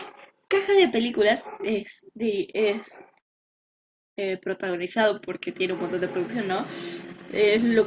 Caja 0.49 0.73
de 0.73 0.89
Películas 0.89 1.43
es, 1.63 2.07
di- 2.15 2.49
es 2.55 3.03
eh, 4.17 4.39
protagonizado 4.39 5.21
porque 5.21 5.53
tiene 5.53 5.75
un 5.75 5.81
montón 5.81 6.01
de 6.01 6.09
producción, 6.09 6.49
¿no? 6.49 6.61
Es 7.33 7.63
lo, 7.63 7.87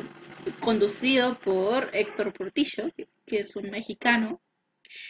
conducido 0.60 1.38
por 1.40 1.90
Héctor 1.94 2.34
Portillo, 2.34 2.92
que, 2.96 3.08
que 3.26 3.40
es 3.40 3.56
un 3.56 3.70
mexicano, 3.70 4.42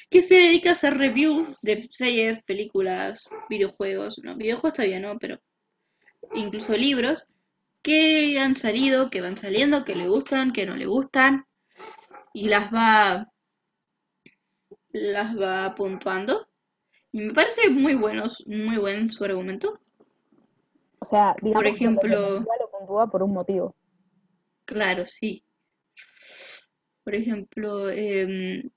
que 0.10 0.22
se 0.22 0.36
dedica 0.36 0.70
a 0.70 0.74
hacer 0.74 0.98
reviews 0.98 1.58
de 1.62 1.88
series, 1.92 2.44
películas, 2.44 3.28
videojuegos, 3.50 4.20
no, 4.24 4.36
videojuegos 4.36 4.74
todavía 4.74 5.00
no, 5.00 5.18
pero 5.20 5.40
incluso 6.36 6.76
libros 6.78 7.28
que 7.82 8.40
han 8.40 8.56
salido, 8.56 9.10
que 9.10 9.22
van 9.22 9.38
saliendo, 9.38 9.84
que 9.84 9.96
le 9.96 10.08
gustan, 10.08 10.54
que 10.54 10.66
no 10.66 10.76
le 10.76 10.86
gustan, 10.86 11.46
y 12.34 12.48
las 12.48 12.74
va, 12.74 13.30
las 14.92 15.38
va 15.38 15.76
puntuando. 15.76 16.48
Y 17.12 17.22
me 17.22 17.34
parece 17.34 17.70
muy 17.70 17.94
buenos, 17.96 18.44
muy 18.48 18.78
buen 18.78 19.12
su 19.12 19.24
argumento. 19.24 19.80
O 21.00 21.06
sea, 21.06 21.36
digamos 21.42 21.64
que 21.64 21.70
que 21.72 21.86
ejemplo- 21.86 22.36
puntúa 22.38 22.56
lo 22.60 22.72
puntúa 22.72 23.08
por 23.08 23.22
un 23.24 23.34
motivo. 23.34 23.76
Claro, 24.66 25.06
sí. 25.06 25.44
Por 27.04 27.16
ejemplo, 27.16 27.90
em, 27.90 28.70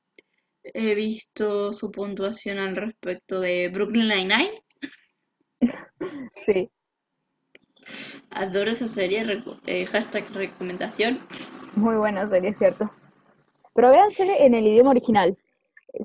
he 0.64 0.94
visto 0.94 1.72
su 1.72 1.90
puntuación 1.90 2.59
al 2.59 2.77
respecto 2.77 3.40
de 3.40 3.68
Brooklyn 3.68 4.09
Nine-Nine. 4.09 4.62
Sí, 6.46 6.70
Adoro 8.31 8.70
esa 8.70 8.87
serie, 8.87 9.25
reco- 9.25 9.59
eh, 9.66 9.87
hashtag 9.87 10.29
recomendación. 10.33 11.20
muy 11.75 11.96
buena 11.96 12.29
serie, 12.29 12.51
es 12.51 12.59
cierto. 12.59 12.90
Pero 13.75 13.90
véansele 13.90 14.44
en 14.46 14.55
el 14.55 14.66
idioma 14.66 14.90
original. 14.90 15.37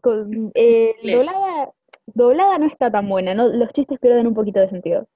Con- 0.02 0.52
eh, 0.56 0.96
doblada 2.08 2.58
no 2.58 2.68
está 2.68 2.90
tan 2.92 3.08
buena, 3.08 3.34
¿no? 3.34 3.48
Los 3.50 3.72
chistes 3.74 4.00
pierden 4.00 4.28
un 4.28 4.34
poquito 4.34 4.60
de 4.60 4.70
sentido. 4.70 5.08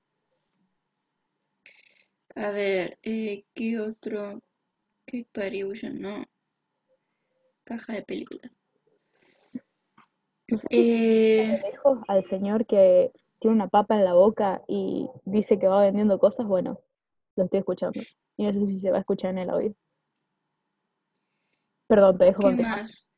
A 2.35 2.51
ver, 2.51 2.97
eh, 3.03 3.45
¿qué 3.53 3.79
otro? 3.79 4.41
¿Qué 5.15 5.25
Pariusion? 5.31 6.01
No. 6.01 6.25
Caja 7.63 7.93
de 7.93 8.01
películas. 8.01 8.59
Eh, 10.69 11.47
le 11.47 11.71
dejo 11.71 12.03
al 12.09 12.25
señor 12.25 12.65
que 12.65 13.13
tiene 13.39 13.55
una 13.55 13.69
papa 13.69 13.95
en 13.95 14.03
la 14.03 14.13
boca 14.13 14.61
y 14.67 15.07
dice 15.23 15.57
que 15.57 15.67
va 15.67 15.83
vendiendo 15.83 16.19
cosas, 16.19 16.45
bueno, 16.45 16.81
lo 17.37 17.45
estoy 17.45 17.59
escuchando. 17.59 17.97
Y 18.35 18.43
no 18.43 18.51
sé 18.51 18.73
si 18.73 18.81
se 18.81 18.91
va 18.91 18.97
a 18.97 18.99
escuchar 18.99 19.31
en 19.31 19.37
el 19.37 19.49
audio. 19.51 19.73
Perdón, 21.87 22.17
te 22.17 22.25
dejo 22.25 22.39
¿qué 22.39 22.47
continuar. 22.47 22.79
más? 22.81 23.09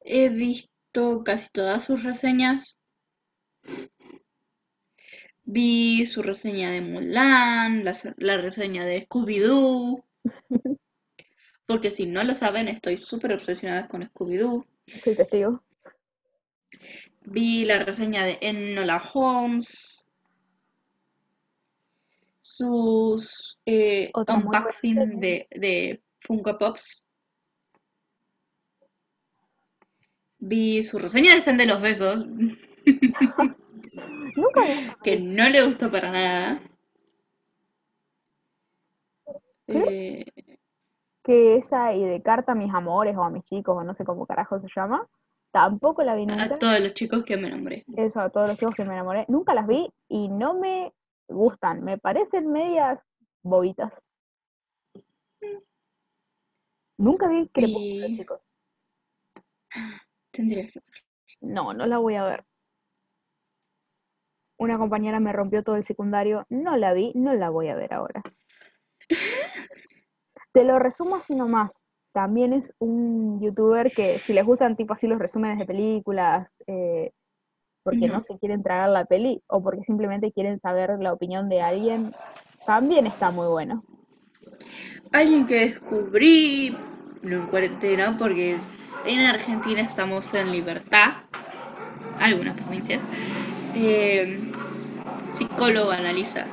He 0.00 0.28
visto 0.28 1.24
casi 1.24 1.48
todas 1.48 1.82
sus 1.82 2.02
reseñas. 2.02 2.76
Vi 5.44 6.04
su 6.04 6.22
reseña 6.22 6.70
de 6.72 6.82
Mulan, 6.82 7.84
la, 7.84 7.96
la 8.18 8.36
reseña 8.36 8.84
de 8.84 9.08
Scooby-Doo. 9.08 10.04
Porque 11.66 11.90
si 11.90 12.06
no 12.06 12.22
lo 12.22 12.34
saben, 12.34 12.68
estoy 12.68 12.96
súper 12.96 13.32
obsesionada 13.32 13.88
con 13.88 14.02
Scooby-Doo. 14.02 14.64
Soy 14.86 15.16
testigo. 15.16 15.62
Vi 17.22 17.64
la 17.64 17.82
reseña 17.82 18.24
de 18.24 18.38
Enola 18.40 19.02
Holmes. 19.12 20.04
Sus 22.40 23.58
eh, 23.66 24.10
unboxing 24.14 25.20
de, 25.20 25.48
de 25.50 26.00
Funko 26.20 26.56
Pops. 26.56 27.04
Vi 30.38 30.82
su 30.84 30.98
reseña 30.98 31.34
de 31.34 31.40
Stand 31.40 31.60
de 31.60 31.66
los 31.66 31.80
Besos, 31.80 32.26
Nunca 34.36 34.96
que 35.02 35.18
no 35.18 35.48
le 35.48 35.64
gustó 35.64 35.90
para 35.90 36.12
nada. 36.12 36.62
Eh, 39.66 40.24
que 41.26 41.56
esa 41.56 41.92
y 41.92 42.04
de 42.04 42.22
carta 42.22 42.52
a 42.52 42.54
mis 42.54 42.72
amores 42.72 43.16
o 43.16 43.24
a 43.24 43.30
mis 43.30 43.44
chicos 43.46 43.76
o 43.76 43.82
no 43.82 43.94
sé 43.96 44.04
cómo 44.04 44.26
carajo 44.26 44.60
se 44.60 44.68
llama, 44.74 45.04
tampoco 45.50 46.04
la 46.04 46.14
vi 46.14 46.22
a 46.22 46.26
nunca. 46.26 46.56
todos 46.56 46.78
los 46.80 46.94
chicos 46.94 47.24
que 47.24 47.36
me 47.36 47.50
nombré. 47.50 47.84
Eso, 47.96 48.20
a 48.20 48.30
todos 48.30 48.46
los 48.48 48.56
chicos 48.58 48.76
que 48.76 48.84
me 48.84 48.92
enamoré, 48.94 49.24
nunca 49.26 49.52
las 49.52 49.66
vi 49.66 49.92
y 50.08 50.28
no 50.28 50.54
me 50.54 50.92
gustan, 51.28 51.82
me 51.82 51.98
parecen 51.98 52.52
medias 52.52 53.00
bobitas. 53.42 53.92
Nunca 56.98 57.28
vi 57.28 57.48
Crepúsculo, 57.48 58.06
Y- 58.06 58.16
chicos. 58.18 58.40
Tendría 60.30 60.66
que 60.68 60.80
No, 61.40 61.74
no 61.74 61.86
la 61.86 61.98
voy 61.98 62.14
a 62.14 62.24
ver. 62.24 62.44
Una 64.58 64.78
compañera 64.78 65.18
me 65.20 65.32
rompió 65.32 65.62
todo 65.64 65.76
el 65.76 65.86
secundario, 65.86 66.46
no 66.48 66.76
la 66.76 66.92
vi, 66.92 67.12
no 67.14 67.34
la 67.34 67.50
voy 67.50 67.68
a 67.68 67.74
ver 67.74 67.92
ahora. 67.92 68.22
Te 70.56 70.64
lo 70.64 70.78
resumo 70.78 71.16
así 71.16 71.34
nomás. 71.34 71.70
También 72.14 72.54
es 72.54 72.64
un 72.78 73.42
youtuber 73.42 73.92
que 73.92 74.18
si 74.20 74.32
les 74.32 74.42
gustan 74.42 74.74
tipo 74.74 74.94
así 74.94 75.06
los 75.06 75.18
resúmenes 75.18 75.58
de 75.58 75.66
películas, 75.66 76.48
eh, 76.66 77.10
porque 77.82 78.08
no 78.08 78.22
se 78.22 78.38
quieren 78.38 78.62
tragar 78.62 78.88
la 78.88 79.04
peli 79.04 79.42
o 79.48 79.62
porque 79.62 79.82
simplemente 79.82 80.32
quieren 80.32 80.58
saber 80.60 80.98
la 80.98 81.12
opinión 81.12 81.50
de 81.50 81.60
alguien, 81.60 82.10
también 82.64 83.06
está 83.06 83.30
muy 83.30 83.48
bueno. 83.48 83.84
Alguien 85.12 85.44
que 85.44 85.56
descubrí, 85.56 86.74
no 87.20 87.36
en 87.36 87.46
cuarentena, 87.48 88.16
porque 88.18 88.56
en 89.04 89.20
Argentina 89.26 89.82
estamos 89.82 90.32
en 90.32 90.52
libertad, 90.52 91.16
algunas 92.18 92.54
provincias, 92.54 93.02
eh, 93.74 94.40
psicólogo 95.34 95.90
analiza. 95.90 96.46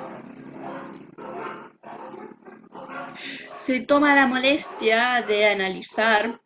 Se 3.64 3.80
toma 3.80 4.14
la 4.14 4.28
molestia 4.28 5.22
de 5.22 5.48
analizar 5.48 6.42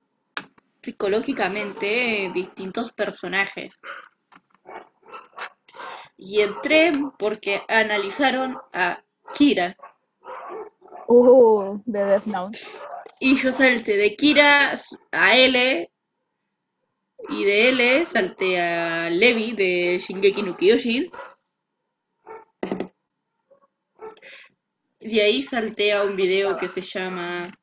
psicológicamente 0.83 2.29
distintos 2.31 2.91
personajes. 2.91 3.81
Y 6.15 6.41
entré 6.41 6.91
porque 7.17 7.63
analizaron 7.67 8.59
a 8.71 9.01
Kira. 9.33 9.75
Uh, 11.07 11.81
de 11.85 12.05
Death 12.05 12.25
Note. 12.25 12.59
Y 13.19 13.35
yo 13.37 13.51
salté 13.51 13.97
de 13.97 14.15
Kira 14.15 14.75
a 15.11 15.35
L. 15.35 15.91
Y 17.29 17.45
de 17.45 17.69
L 17.69 18.05
salté 18.05 18.61
a 18.61 19.09
Levi 19.09 19.53
de 19.53 19.97
Shingeki 19.97 20.43
no 20.43 20.55
Kyojin. 20.55 21.11
De 24.99 25.21
ahí 25.21 25.43
salté 25.43 25.93
a 25.93 26.03
un 26.03 26.15
video 26.15 26.57
que 26.57 26.67
se 26.67 26.81
llama 26.81 27.53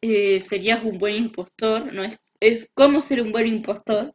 eh, 0.00 0.40
serías 0.40 0.84
un 0.84 0.98
buen 0.98 1.14
impostor, 1.14 1.92
no 1.92 2.04
es, 2.04 2.20
es 2.40 2.70
cómo 2.74 3.00
ser 3.00 3.20
un 3.20 3.32
buen 3.32 3.46
impostor. 3.46 4.14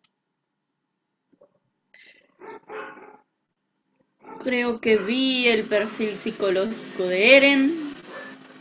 Creo 4.42 4.80
que 4.80 4.98
vi 4.98 5.48
el 5.48 5.68
perfil 5.68 6.18
psicológico 6.18 7.04
de 7.04 7.38
Eren, 7.38 7.94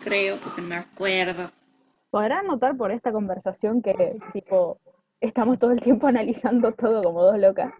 creo, 0.03 0.37
porque 0.39 0.63
me 0.63 0.77
acuerdo. 0.77 1.51
Podrán 2.11 2.47
notar 2.47 2.77
por 2.77 2.91
esta 2.91 3.13
conversación 3.13 3.83
que, 3.83 4.19
tipo, 4.33 4.81
estamos 5.21 5.59
todo 5.59 5.71
el 5.71 5.81
tiempo 5.81 6.07
analizando 6.09 6.73
todo 6.73 7.03
como 7.03 7.23
dos 7.23 7.39
locas. 7.39 7.73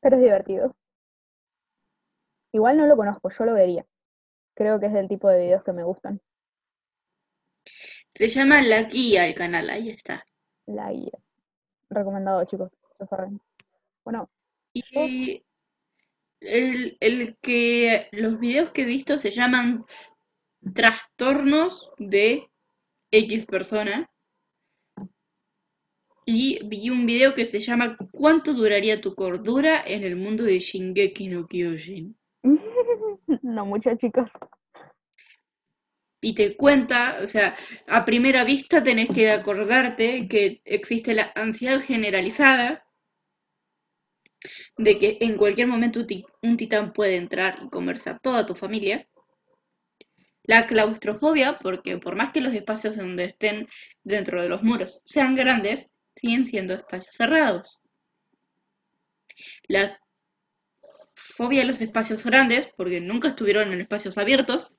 Pero 0.00 0.16
es 0.16 0.22
divertido. 0.22 0.77
Igual 2.52 2.76
no 2.76 2.86
lo 2.86 2.96
conozco, 2.96 3.30
yo 3.30 3.44
lo 3.44 3.54
vería. 3.54 3.84
Creo 4.54 4.80
que 4.80 4.86
es 4.86 4.92
del 4.92 5.08
tipo 5.08 5.28
de 5.28 5.40
videos 5.40 5.62
que 5.64 5.72
me 5.72 5.84
gustan. 5.84 6.20
Se 8.14 8.28
llama 8.28 8.60
La 8.62 8.82
Guía 8.84 9.26
el 9.26 9.34
canal, 9.34 9.70
ahí 9.70 9.90
está. 9.90 10.24
La 10.66 10.90
guía. 10.92 11.18
Recomendado, 11.90 12.44
chicos. 12.44 12.70
Bueno, 14.04 14.28
Y 14.72 15.44
el, 16.40 16.96
el 17.00 17.36
que 17.40 18.08
los 18.12 18.40
videos 18.40 18.72
que 18.72 18.82
he 18.82 18.86
visto 18.86 19.18
se 19.18 19.30
llaman 19.30 19.84
Trastornos 20.74 21.90
de 21.98 22.50
X 23.12 23.46
persona. 23.46 24.10
Y 26.26 26.58
vi 26.66 26.90
un 26.90 27.06
video 27.06 27.34
que 27.34 27.44
se 27.44 27.60
llama 27.60 27.96
¿Cuánto 28.10 28.52
duraría 28.52 29.00
tu 29.00 29.14
cordura 29.14 29.82
en 29.86 30.02
el 30.02 30.16
mundo 30.16 30.44
de 30.44 30.58
Shingeki 30.58 31.28
no 31.28 31.46
Kyojin? 31.46 32.17
No 33.54 33.66
mucho, 33.66 33.90
chicos. 33.96 34.28
Y 36.20 36.36
te 36.36 36.56
cuenta, 36.56 37.18
o 37.24 37.28
sea, 37.28 37.56
a 37.88 38.04
primera 38.04 38.44
vista 38.44 38.84
tenés 38.84 39.10
que 39.10 39.32
acordarte 39.32 40.28
que 40.28 40.60
existe 40.64 41.12
la 41.12 41.32
ansiedad 41.34 41.80
generalizada 41.80 42.84
de 44.78 44.98
que 44.98 45.18
en 45.20 45.36
cualquier 45.36 45.66
momento 45.68 46.00
un 46.00 46.06
ti- 46.06 46.24
un 46.40 46.56
titán 46.56 46.94
puede 46.94 47.16
entrar 47.16 47.58
y 47.62 47.68
comerse 47.68 48.08
a 48.08 48.18
toda 48.18 48.46
tu 48.46 48.54
familia. 48.54 49.06
La 50.42 50.66
claustrofobia, 50.66 51.60
porque 51.60 51.96
por 51.98 52.16
más 52.16 52.32
que 52.32 52.40
los 52.40 52.52
espacios 52.52 52.96
donde 52.96 53.22
estén 53.22 53.68
dentro 54.02 54.42
de 54.42 54.48
los 54.48 54.64
muros 54.64 55.00
sean 55.04 55.36
grandes, 55.36 55.92
siguen 56.16 56.44
siendo 56.44 56.74
espacios 56.74 57.14
cerrados. 57.14 57.78
La 59.68 60.00
fobia 61.34 61.62
a 61.62 61.64
los 61.64 61.80
espacios 61.80 62.24
grandes, 62.24 62.68
porque 62.76 63.00
nunca 63.00 63.28
estuvieron 63.28 63.72
en 63.72 63.80
espacios 63.80 64.18
abiertos. 64.18 64.72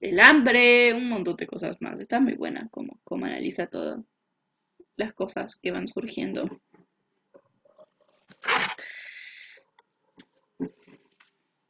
El 0.00 0.20
hambre, 0.20 0.94
un 0.94 1.08
montón 1.08 1.36
de 1.36 1.46
cosas 1.46 1.76
más. 1.80 2.00
Está 2.00 2.20
muy 2.20 2.34
buena 2.34 2.68
como, 2.70 3.00
como 3.04 3.26
analiza 3.26 3.66
todo. 3.66 4.04
Las 4.96 5.14
cosas 5.14 5.56
que 5.56 5.70
van 5.70 5.88
surgiendo. 5.88 6.60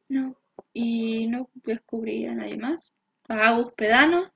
No, 0.09 0.37
y 0.73 1.27
no 1.29 1.51
descubrí 1.55 2.25
a 2.27 2.35
nadie 2.35 2.57
más. 2.57 2.95
A 3.29 3.49
Agus 3.49 3.73
Pedano 3.77 4.33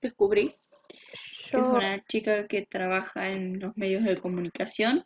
descubrí, 0.00 0.54
que 1.50 1.56
es 1.56 1.62
una 1.62 2.04
chica 2.04 2.46
que 2.46 2.66
trabaja 2.66 3.30
en 3.30 3.58
los 3.58 3.76
medios 3.76 4.04
de 4.04 4.18
comunicación 4.18 5.04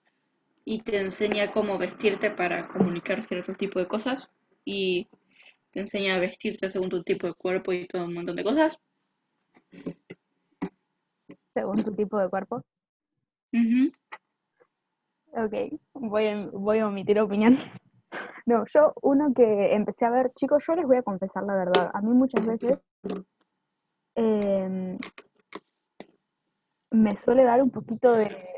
y 0.68 0.80
te 0.82 1.00
enseña 1.00 1.52
cómo 1.52 1.78
vestirte 1.78 2.30
para 2.30 2.66
comunicar 2.66 3.22
cierto 3.22 3.54
tipo 3.54 3.78
de 3.78 3.86
cosas 3.86 4.28
y 4.64 5.08
te 5.70 5.80
enseña 5.80 6.16
a 6.16 6.18
vestirte 6.18 6.68
según 6.68 6.88
tu 6.88 7.04
tipo 7.04 7.28
de 7.28 7.34
cuerpo 7.34 7.72
y 7.72 7.86
todo 7.86 8.04
un 8.04 8.14
montón 8.14 8.34
de 8.36 8.44
cosas. 8.44 8.76
según 11.54 11.82
tu 11.82 11.94
tipo 11.94 12.18
de 12.18 12.28
cuerpo. 12.28 12.62
Ujú. 13.52 13.90
Ok, 15.32 15.80
voy 15.94 16.26
a, 16.26 16.46
voy 16.52 16.78
a 16.80 16.88
omitir 16.88 17.18
opinión. 17.20 17.58
No, 18.48 18.64
yo 18.72 18.92
uno 19.02 19.34
que 19.34 19.74
empecé 19.74 20.04
a 20.04 20.10
ver, 20.10 20.30
chicos, 20.36 20.62
yo 20.68 20.76
les 20.76 20.86
voy 20.86 20.98
a 20.98 21.02
confesar 21.02 21.42
la 21.42 21.56
verdad. 21.56 21.90
A 21.92 22.00
mí 22.00 22.14
muchas 22.14 22.46
veces 22.46 22.78
em, 24.14 24.96
me 26.92 27.16
suele 27.16 27.42
dar 27.42 27.60
un 27.60 27.72
poquito 27.72 28.12
de, 28.12 28.55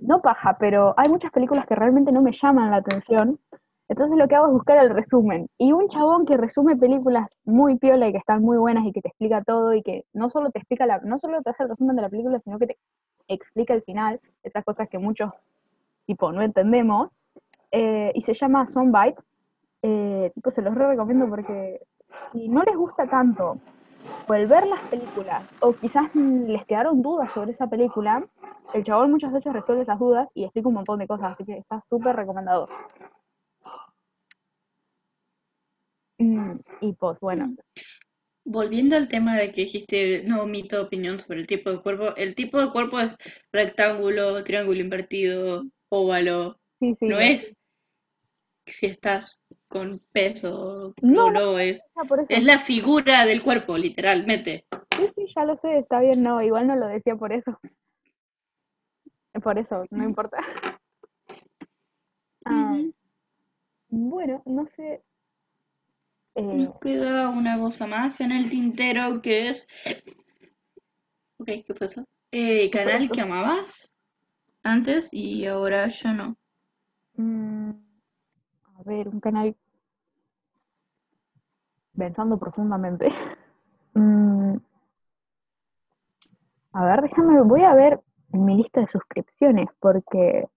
no 0.00 0.20
paja, 0.20 0.56
pero 0.58 0.94
hay 0.96 1.08
muchas 1.08 1.30
películas 1.32 1.66
que 1.66 1.74
realmente 1.74 2.12
no 2.12 2.22
me 2.22 2.32
llaman 2.32 2.70
la 2.70 2.78
atención. 2.78 3.38
Entonces 3.88 4.16
lo 4.16 4.26
que 4.26 4.34
hago 4.34 4.46
es 4.46 4.52
buscar 4.52 4.78
el 4.78 4.90
resumen. 4.90 5.48
Y 5.58 5.72
un 5.72 5.88
chabón 5.88 6.24
que 6.26 6.36
resume 6.36 6.76
películas 6.76 7.28
muy 7.44 7.78
piola 7.78 8.08
y 8.08 8.12
que 8.12 8.18
están 8.18 8.42
muy 8.42 8.56
buenas 8.56 8.84
y 8.86 8.92
que 8.92 9.02
te 9.02 9.08
explica 9.08 9.42
todo 9.42 9.74
y 9.74 9.82
que 9.82 10.04
no 10.12 10.30
solo 10.30 10.50
te 10.50 10.58
explica 10.58 10.86
la, 10.86 10.98
no 11.00 11.18
solo 11.18 11.42
te 11.42 11.50
hace 11.50 11.64
el 11.64 11.68
resumen 11.68 11.96
de 11.96 12.02
la 12.02 12.08
película, 12.08 12.40
sino 12.40 12.58
que 12.58 12.68
te 12.68 12.78
explica 13.28 13.74
el 13.74 13.82
final, 13.82 14.20
esas 14.42 14.64
cosas 14.64 14.88
que 14.88 14.98
muchos 14.98 15.30
tipo 16.06 16.32
no 16.32 16.42
entendemos. 16.42 17.10
eh, 17.72 18.12
y 18.14 18.22
se 18.22 18.34
llama 18.34 18.66
Soundbite. 18.66 19.20
Eh, 19.82 20.32
se 20.54 20.62
los 20.62 20.74
re 20.74 20.88
recomiendo 20.88 21.28
porque 21.28 21.80
si 22.32 22.48
no 22.48 22.62
les 22.62 22.76
gusta 22.76 23.06
tanto 23.06 23.58
volver 24.26 24.66
las 24.66 24.80
películas 24.88 25.44
o 25.60 25.74
quizás 25.74 26.14
les 26.14 26.64
quedaron 26.66 27.02
dudas 27.02 27.32
sobre 27.32 27.52
esa 27.52 27.66
película, 27.66 28.26
el 28.72 28.84
chabón 28.84 29.10
muchas 29.10 29.32
veces 29.32 29.52
resuelve 29.52 29.82
esas 29.82 29.98
dudas 29.98 30.28
y 30.34 30.44
explica 30.44 30.68
un 30.68 30.74
montón 30.74 30.98
de 30.98 31.06
cosas, 31.06 31.32
así 31.32 31.44
que 31.44 31.58
está 31.58 31.84
súper 31.88 32.16
recomendado. 32.16 32.68
Mm, 36.18 36.58
y 36.80 36.92
pues 36.92 37.18
bueno, 37.20 37.54
Volviendo 38.46 38.94
al 38.94 39.08
tema 39.08 39.38
de 39.38 39.52
que 39.52 39.62
dijiste, 39.62 40.22
no 40.24 40.42
omito 40.42 40.82
opinión 40.82 41.18
sobre 41.18 41.40
el 41.40 41.46
tipo 41.46 41.70
de 41.70 41.80
cuerpo, 41.80 42.14
el 42.14 42.34
tipo 42.34 42.60
de 42.60 42.70
cuerpo 42.70 43.00
es 43.00 43.16
rectángulo, 43.50 44.44
triángulo 44.44 44.80
invertido, 44.80 45.64
óvalo, 45.88 46.58
sí, 46.78 46.94
sí, 47.00 47.06
no 47.06 47.18
es 47.18 47.56
si 48.66 48.86
estás 48.86 49.40
con 49.74 50.00
peso 50.12 50.94
No, 51.02 51.32
no, 51.32 51.58
es, 51.58 51.82
es 52.28 52.44
la 52.44 52.60
figura 52.60 53.26
del 53.26 53.42
cuerpo, 53.42 53.76
literalmente. 53.76 54.66
Sí, 54.96 55.10
sí, 55.16 55.26
ya 55.34 55.44
lo 55.44 55.56
sé, 55.58 55.78
está 55.78 55.98
bien, 55.98 56.22
no, 56.22 56.40
igual 56.40 56.68
no 56.68 56.76
lo 56.76 56.86
decía 56.86 57.16
por 57.16 57.32
eso. 57.32 57.58
Por 59.42 59.58
eso, 59.58 59.84
no 59.90 60.04
importa. 60.04 60.38
Ah, 62.44 62.78
bueno, 63.88 64.42
no 64.46 64.64
sé. 64.68 65.02
eh, 66.36 66.42
Nos 66.42 66.78
queda 66.78 67.30
una 67.30 67.58
cosa 67.58 67.88
más 67.88 68.20
en 68.20 68.30
el 68.30 68.48
tintero 68.48 69.20
que 69.22 69.48
es... 69.48 69.66
Ok, 71.38 71.48
¿qué 71.48 71.64
eso? 71.80 72.04
Eh, 72.30 72.70
¿qué 72.70 72.78
fue 72.78 72.92
canal 72.92 73.10
que 73.10 73.20
amabas 73.20 73.92
antes 74.62 75.08
y 75.12 75.46
ahora 75.46 75.88
ya 75.88 76.12
no. 76.12 76.36
Mm, 77.16 77.70
a 78.78 78.82
ver, 78.84 79.08
un 79.08 79.20
canal 79.20 79.56
pensando 81.96 82.38
profundamente. 82.38 83.08
Mm, 83.96 84.56
a 86.72 86.84
ver, 86.84 87.02
déjame, 87.02 87.42
voy 87.42 87.62
a 87.62 87.74
ver 87.74 88.00
en 88.32 88.44
mi 88.44 88.56
lista 88.56 88.80
de 88.80 88.88
suscripciones 88.88 89.68
porque, 89.78 90.48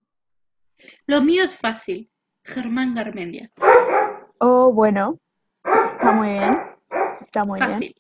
Lo 1.06 1.22
mío 1.22 1.44
es 1.44 1.56
fácil. 1.56 2.10
Germán 2.44 2.96
Garmendia. 2.96 3.52
oh, 4.40 4.72
bueno, 4.74 5.20
está 5.64 6.12
muy 6.14 6.30
bien, 6.30 6.58
está 7.22 7.44
muy 7.46 7.60
bien. 7.60 7.72
Fácil. 7.72 7.96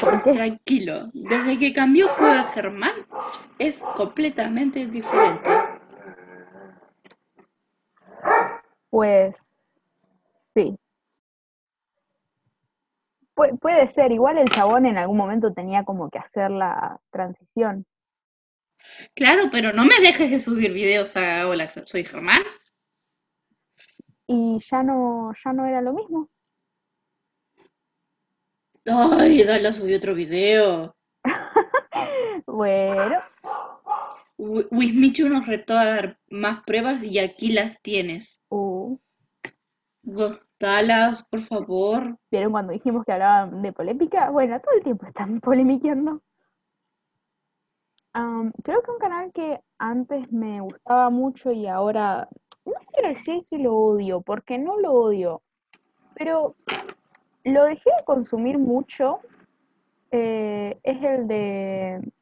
¿Por 0.00 0.22
qué? 0.22 0.30
Tranquilo. 0.32 1.10
Desde 1.12 1.58
que 1.58 1.72
cambió 1.74 2.08
Juega 2.08 2.44
Germán 2.44 2.94
es 3.58 3.80
completamente 3.94 4.86
diferente. 4.86 5.50
Pues 8.88 9.36
sí, 10.54 10.78
Pu- 13.34 13.58
puede 13.60 13.88
ser, 13.88 14.12
igual 14.12 14.38
el 14.38 14.48
chabón 14.48 14.86
en 14.86 14.98
algún 14.98 15.16
momento 15.16 15.52
tenía 15.52 15.84
como 15.84 16.10
que 16.10 16.18
hacer 16.18 16.50
la 16.50 17.00
transición. 17.10 17.86
Claro, 19.14 19.48
pero 19.50 19.72
no 19.72 19.84
me 19.84 20.00
dejes 20.00 20.30
de 20.30 20.40
subir 20.40 20.72
videos 20.72 21.16
a 21.16 21.48
Hola, 21.48 21.68
soy 21.86 22.04
Germán. 22.04 22.42
Y 24.26 24.60
ya 24.70 24.82
no, 24.82 25.32
ya 25.44 25.52
no 25.52 25.66
era 25.66 25.80
lo 25.82 25.92
mismo. 25.92 26.28
Ay, 28.86 29.44
dale, 29.44 29.72
subí 29.72 29.94
otro 29.94 30.14
video. 30.14 30.94
Bueno, 32.46 33.18
Wi- 34.36 34.66
Wismichu 34.70 35.28
nos 35.28 35.46
retó 35.46 35.78
a 35.78 35.84
dar 35.84 36.18
más 36.28 36.62
pruebas 36.64 37.02
y 37.02 37.18
aquí 37.18 37.52
las 37.52 37.80
tienes. 37.80 38.40
uh, 38.50 38.98
Go- 40.02 40.40
Dalas, 40.62 41.24
por 41.24 41.40
favor. 41.40 42.16
¿vieron 42.30 42.52
cuando 42.52 42.72
dijimos 42.72 43.04
que 43.04 43.10
hablaban 43.10 43.62
de 43.62 43.72
polémica? 43.72 44.30
Bueno, 44.30 44.60
todo 44.60 44.76
el 44.76 44.84
tiempo 44.84 45.06
están 45.06 45.40
polemiqueando. 45.40 46.22
Creo 48.62 48.82
que 48.82 48.90
un 48.92 48.98
canal 49.00 49.32
que 49.32 49.60
antes 49.78 50.30
me 50.30 50.60
gustaba 50.60 51.10
mucho 51.10 51.50
y 51.50 51.66
ahora 51.66 52.28
no 52.64 52.74
quiero 52.92 53.08
decir 53.08 53.44
que 53.50 53.58
lo 53.58 53.74
odio, 53.74 54.20
porque 54.20 54.56
no 54.56 54.78
lo 54.78 54.92
odio, 54.92 55.42
pero 56.14 56.54
lo 57.42 57.64
dejé 57.64 57.90
de 57.98 58.04
consumir 58.04 58.56
mucho. 58.56 59.18
eh, 60.12 60.78
es 60.84 61.02
el 61.02 61.26
de 61.26 62.12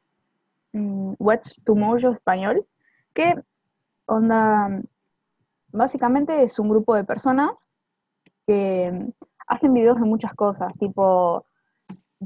mm, 0.72 1.12
What's 1.18 1.55
Tomorrow 1.66 2.14
español, 2.14 2.66
que 3.12 3.35
onda, 4.07 4.81
básicamente 5.72 6.42
es 6.42 6.59
un 6.59 6.70
grupo 6.70 6.94
de 6.94 7.05
personas 7.05 7.50
que 8.46 9.07
hacen 9.46 9.74
videos 9.74 9.98
de 10.00 10.07
muchas 10.07 10.35
cosas, 10.35 10.72
tipo 10.79 11.44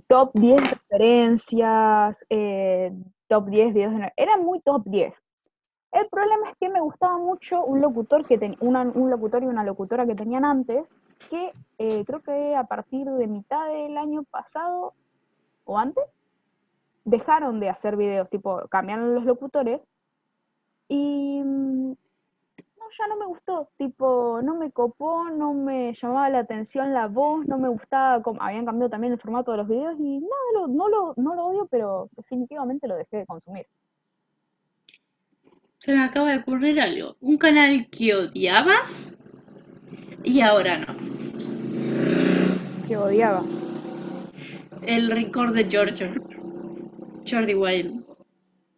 top 0.08 0.30
10 0.34 0.60
referencias, 0.70 2.16
eh, 2.30 2.92
top 3.28 3.46
10 3.48 3.74
videos 3.74 3.94
de... 3.94 4.12
Era 4.16 4.36
muy 4.36 4.60
top 4.60 4.82
10. 4.86 5.14
El 5.92 6.08
problema 6.08 6.50
es 6.50 6.56
que 6.58 6.68
me 6.68 6.80
gustaba 6.80 7.18
mucho 7.18 7.64
un 7.64 7.80
locutor 7.80 8.24
que 8.26 8.36
ten- 8.38 8.56
una- 8.60 8.82
un 8.82 9.10
locutor 9.10 9.42
y 9.42 9.46
una 9.46 9.64
locutora 9.64 10.06
que 10.06 10.14
tenían 10.16 10.44
antes, 10.44 10.84
que 11.30 11.52
eh, 11.78 12.04
creo 12.04 12.20
que 12.22 12.56
a 12.56 12.64
partir 12.64 13.06
de 13.06 13.26
mitad 13.28 13.68
del 13.68 13.96
año 13.96 14.24
pasado 14.24 14.94
o 15.64 15.78
antes, 15.78 16.04
dejaron 17.04 17.60
de 17.60 17.68
hacer 17.70 17.96
videos, 17.96 18.28
tipo, 18.30 18.66
cambiaron 18.68 19.14
los 19.14 19.24
locutores 19.24 19.80
y 20.88 21.40
mm, 21.44 21.92
ya 22.98 23.06
no 23.08 23.16
me 23.16 23.26
gustó, 23.26 23.68
tipo, 23.76 24.40
no 24.42 24.54
me 24.56 24.70
copó, 24.70 25.28
no 25.30 25.52
me 25.54 25.94
llamaba 26.00 26.28
la 26.30 26.38
atención 26.40 26.92
la 26.94 27.06
voz, 27.08 27.46
no 27.46 27.58
me 27.58 27.68
gustaba, 27.68 28.22
como, 28.22 28.40
habían 28.42 28.64
cambiado 28.66 28.90
también 28.90 29.12
el 29.12 29.20
formato 29.20 29.50
de 29.52 29.58
los 29.58 29.68
videos 29.68 29.98
y 29.98 30.20
nada, 30.20 30.42
lo- 30.54 30.68
no, 30.68 30.88
lo, 30.88 31.14
no 31.16 31.34
lo 31.34 31.46
odio, 31.46 31.66
pero 31.70 32.08
definitivamente 32.16 32.86
lo 32.88 32.96
dejé 32.96 33.18
de 33.18 33.26
consumir. 33.26 33.66
Se 35.78 35.92
me 35.94 36.02
acaba 36.02 36.30
de 36.30 36.38
ocurrir 36.38 36.80
algo. 36.80 37.16
Un 37.20 37.36
canal 37.36 37.88
que 37.90 38.14
odiabas 38.14 39.14
y 40.22 40.40
ahora 40.40 40.78
no. 40.78 40.94
Que 42.88 42.96
odiaba. 42.96 43.42
El 44.86 45.10
Record 45.10 45.54
de 45.54 45.64
Georgia. 45.64 46.12
Jordi 47.28 47.54
Wild. 47.54 48.03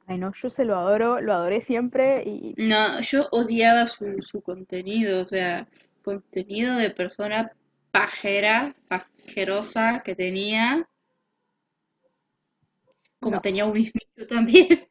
Ay, 0.07 0.19
no, 0.19 0.33
yo 0.40 0.51
se 0.51 0.64
lo 0.64 0.77
adoro, 0.77 1.21
lo 1.21 1.33
adoré 1.33 1.64
siempre 1.64 2.23
y 2.25 2.55
No, 2.57 3.01
yo 3.01 3.29
odiaba 3.33 3.87
su, 3.88 4.23
su 4.23 4.40
contenido, 4.40 5.23
o 5.23 5.29
sea, 5.29 5.66
contenido 6.03 6.77
de 6.77 6.90
persona 6.90 7.51
pajera, 7.90 8.77
pajerosa 8.88 10.03
que 10.05 10.14
tenía, 10.14 10.88
como 13.21 13.37
no, 13.37 13.40
tenía 13.40 13.66
un 13.66 13.73
mismito 13.73 14.27
también, 14.29 14.88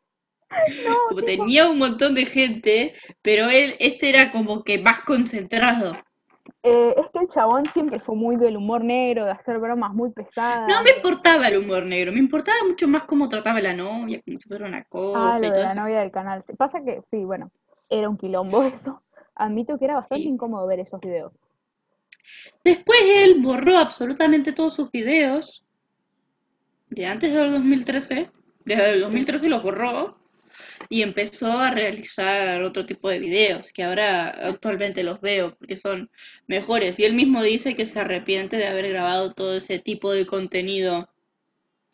no, 0.85 0.97
como 1.09 1.21
tipo, 1.21 1.25
tenía 1.25 1.69
un 1.69 1.77
montón 1.77 2.13
de 2.15 2.25
gente, 2.25 2.93
pero 3.21 3.49
él, 3.49 3.75
este 3.79 4.09
era 4.09 4.31
como 4.31 4.63
que 4.63 4.79
más 4.79 5.01
concentrado. 5.01 6.04
Eh, 6.65 6.95
es 6.97 7.07
que 7.11 7.19
el 7.19 7.29
chabón 7.29 7.63
siempre 7.73 7.99
fue 8.01 8.15
muy 8.15 8.35
del 8.37 8.57
humor 8.57 8.83
negro, 8.83 9.25
de 9.25 9.31
hacer 9.31 9.59
bromas 9.59 9.93
muy 9.93 10.11
No 10.11 10.13
pesadas, 10.13 10.83
me 10.83 10.91
de... 10.91 10.97
importaba 10.97 11.47
el 11.47 11.57
humor 11.59 11.85
negro, 11.85 12.11
me 12.11 12.19
importaba 12.19 12.57
mucho 12.67 12.87
más 12.87 13.03
cómo 13.03 13.29
trataba 13.29 13.59
a 13.59 13.61
la 13.61 13.73
novia, 13.73 14.21
como 14.25 14.39
si 14.39 14.47
fuera 14.47 14.65
una 14.65 14.83
Ah, 14.83 14.87
cosa 14.89 15.39
lo 15.39 15.47
y 15.47 15.51
de 15.51 15.53
todo 15.53 15.63
la 15.63 15.73
eso. 15.73 15.81
novia 15.81 15.99
del 16.01 16.11
canal. 16.11 16.43
Pasa 16.57 16.83
que, 16.83 17.01
sí, 17.11 17.23
bueno, 17.23 17.51
era 17.89 18.09
un 18.09 18.17
quilombo 18.17 18.63
eso. 18.63 19.01
Admito 19.35 19.77
que 19.77 19.85
era 19.85 19.95
bastante 19.95 20.23
Sí. 20.23 20.29
incómodo 20.29 20.67
ver 20.67 20.79
esos 20.79 20.99
videos. 21.01 21.33
Después 22.63 22.99
él 23.03 23.41
borró 23.41 23.77
absolutamente 23.77 24.51
todos 24.53 24.73
sus 24.75 24.91
videos 24.91 25.63
de 26.89 27.05
antes 27.05 27.33
del 27.33 27.51
2013, 27.53 28.31
desde 28.65 28.89
el 28.93 29.01
Sí. 29.01 29.01
2013 29.01 29.49
los 29.49 29.61
borró 29.63 30.17
y 30.89 31.01
empezó 31.01 31.51
a 31.51 31.71
realizar 31.71 32.61
otro 32.63 32.85
tipo 32.85 33.09
de 33.09 33.19
videos 33.19 33.71
que 33.71 33.83
ahora 33.83 34.29
actualmente 34.29 35.03
los 35.03 35.19
veo 35.21 35.55
porque 35.57 35.77
son 35.77 36.09
mejores. 36.47 36.99
Y 36.99 37.03
él 37.05 37.13
mismo 37.13 37.41
dice 37.43 37.75
que 37.75 37.85
se 37.85 37.99
arrepiente 37.99 38.57
de 38.57 38.67
haber 38.67 38.89
grabado 38.89 39.33
todo 39.33 39.55
ese 39.55 39.79
tipo 39.79 40.11
de 40.11 40.25
contenido 40.25 41.09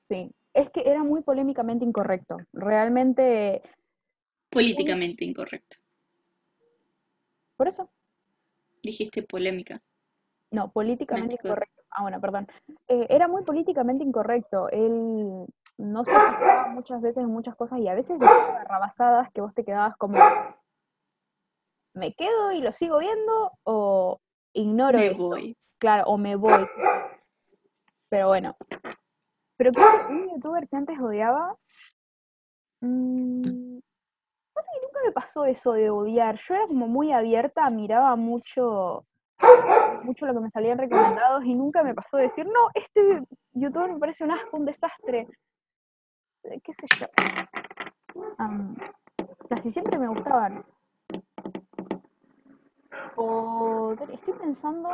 Sí. 0.10 0.30
Es 0.54 0.70
que 0.72 0.82
era 0.82 1.02
muy 1.04 1.22
polémicamente 1.22 1.86
incorrecto. 1.86 2.36
Realmente, 2.52 3.62
políticamente 4.50 5.24
incorrecto. 5.24 5.78
por 7.56 7.68
eso, 7.70 7.90
Dijiste 8.84 9.24
polémica. 9.24 9.82
no, 10.52 10.70
políticamente 10.72 11.36
Mente- 11.36 11.48
incorrecto. 11.48 11.82
Ah, 11.92 12.02
bueno, 12.02 12.20
perdón. 12.20 12.48
Eh, 12.88 13.06
era 13.10 13.28
muy 13.30 13.44
políticamente 13.44 14.04
incorrecto. 14.04 14.68
Él 14.70 15.46
no 15.82 16.06
se 16.06 16.12
fijaba 16.12 16.68
muchas 16.68 17.02
veces 17.02 17.24
en 17.24 17.30
muchas 17.30 17.56
cosas 17.56 17.80
y 17.80 17.88
a 17.88 17.96
veces 17.96 18.20
decía 18.20 18.52
barrabasadas 18.54 19.32
que 19.34 19.42
vos 19.42 19.54
te 19.54 19.64
quedabas 19.66 19.98
como, 19.98 20.18
me 21.94 22.14
quedo 22.14 22.52
y 22.52 22.62
lo 22.62 22.72
sigo 22.74 23.00
viendo 23.00 23.52
o 23.64 24.20
ignoro 24.54 24.98
Me 24.98 25.08
esto. 25.08 25.24
voy. 25.24 25.58
Claro, 25.80 26.04
o 26.08 26.18
me 26.18 26.36
voy. 26.36 26.68
Pero 28.10 28.28
bueno. 28.28 28.56
Pero 29.58 29.72
creo 29.72 30.08
que 30.08 30.14
un 30.14 30.30
youtuber 30.30 30.68
que 30.68 30.76
antes 30.76 31.00
odiaba. 31.00 31.56
mm, 32.82 33.80
pasa 34.54 34.72
que 34.74 34.82
nunca 34.86 35.00
me 35.06 35.12
pasó 35.12 35.46
eso 35.46 35.74
de 35.74 35.90
odiar. 35.90 36.40
Yo 36.48 36.56
era 36.56 36.68
como 36.68 36.88
muy 36.88 37.12
abierta, 37.12 37.70
miraba 37.70 38.16
mucho, 38.16 39.06
mucho 40.04 40.26
lo 40.26 40.34
que 40.34 40.40
me 40.40 40.50
salían 40.52 40.78
recomendados 40.78 41.44
y 41.46 41.54
nunca 41.56 41.84
me 41.84 41.94
pasó 41.94 42.18
de 42.18 42.24
decir, 42.24 42.46
no, 42.46 42.70
este 42.74 43.22
youtuber 43.54 43.92
me 43.94 44.00
parece 44.00 44.24
un 44.24 44.32
asco, 44.32 44.58
un 44.58 44.66
desastre. 44.66 45.28
Eh, 46.44 46.62
¿Qué 46.64 46.74
sé 46.74 46.88
yo? 47.00 47.08
Casi 49.50 49.72
siempre 49.72 50.00
me 50.00 50.08
gustaban. 50.08 50.66
O 53.16 53.94
estoy 54.12 54.34
pensando. 54.34 54.90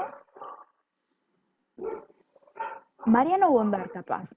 Mariano 3.05 3.51
Bondar, 3.51 3.89
capaz. 3.91 4.27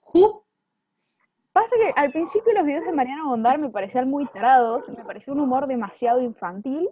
Ju, 0.00 0.46
Pasa 1.56 1.70
que 1.70 1.90
al 1.96 2.12
principio 2.12 2.52
los 2.52 2.66
videos 2.66 2.84
de 2.84 2.92
Mariano 2.92 3.30
Bondar 3.30 3.58
me 3.58 3.70
parecían 3.70 4.10
muy 4.10 4.26
tarados, 4.26 4.86
me 4.90 5.02
parecía 5.04 5.32
un 5.32 5.40
humor 5.40 5.66
demasiado 5.66 6.20
infantil. 6.20 6.90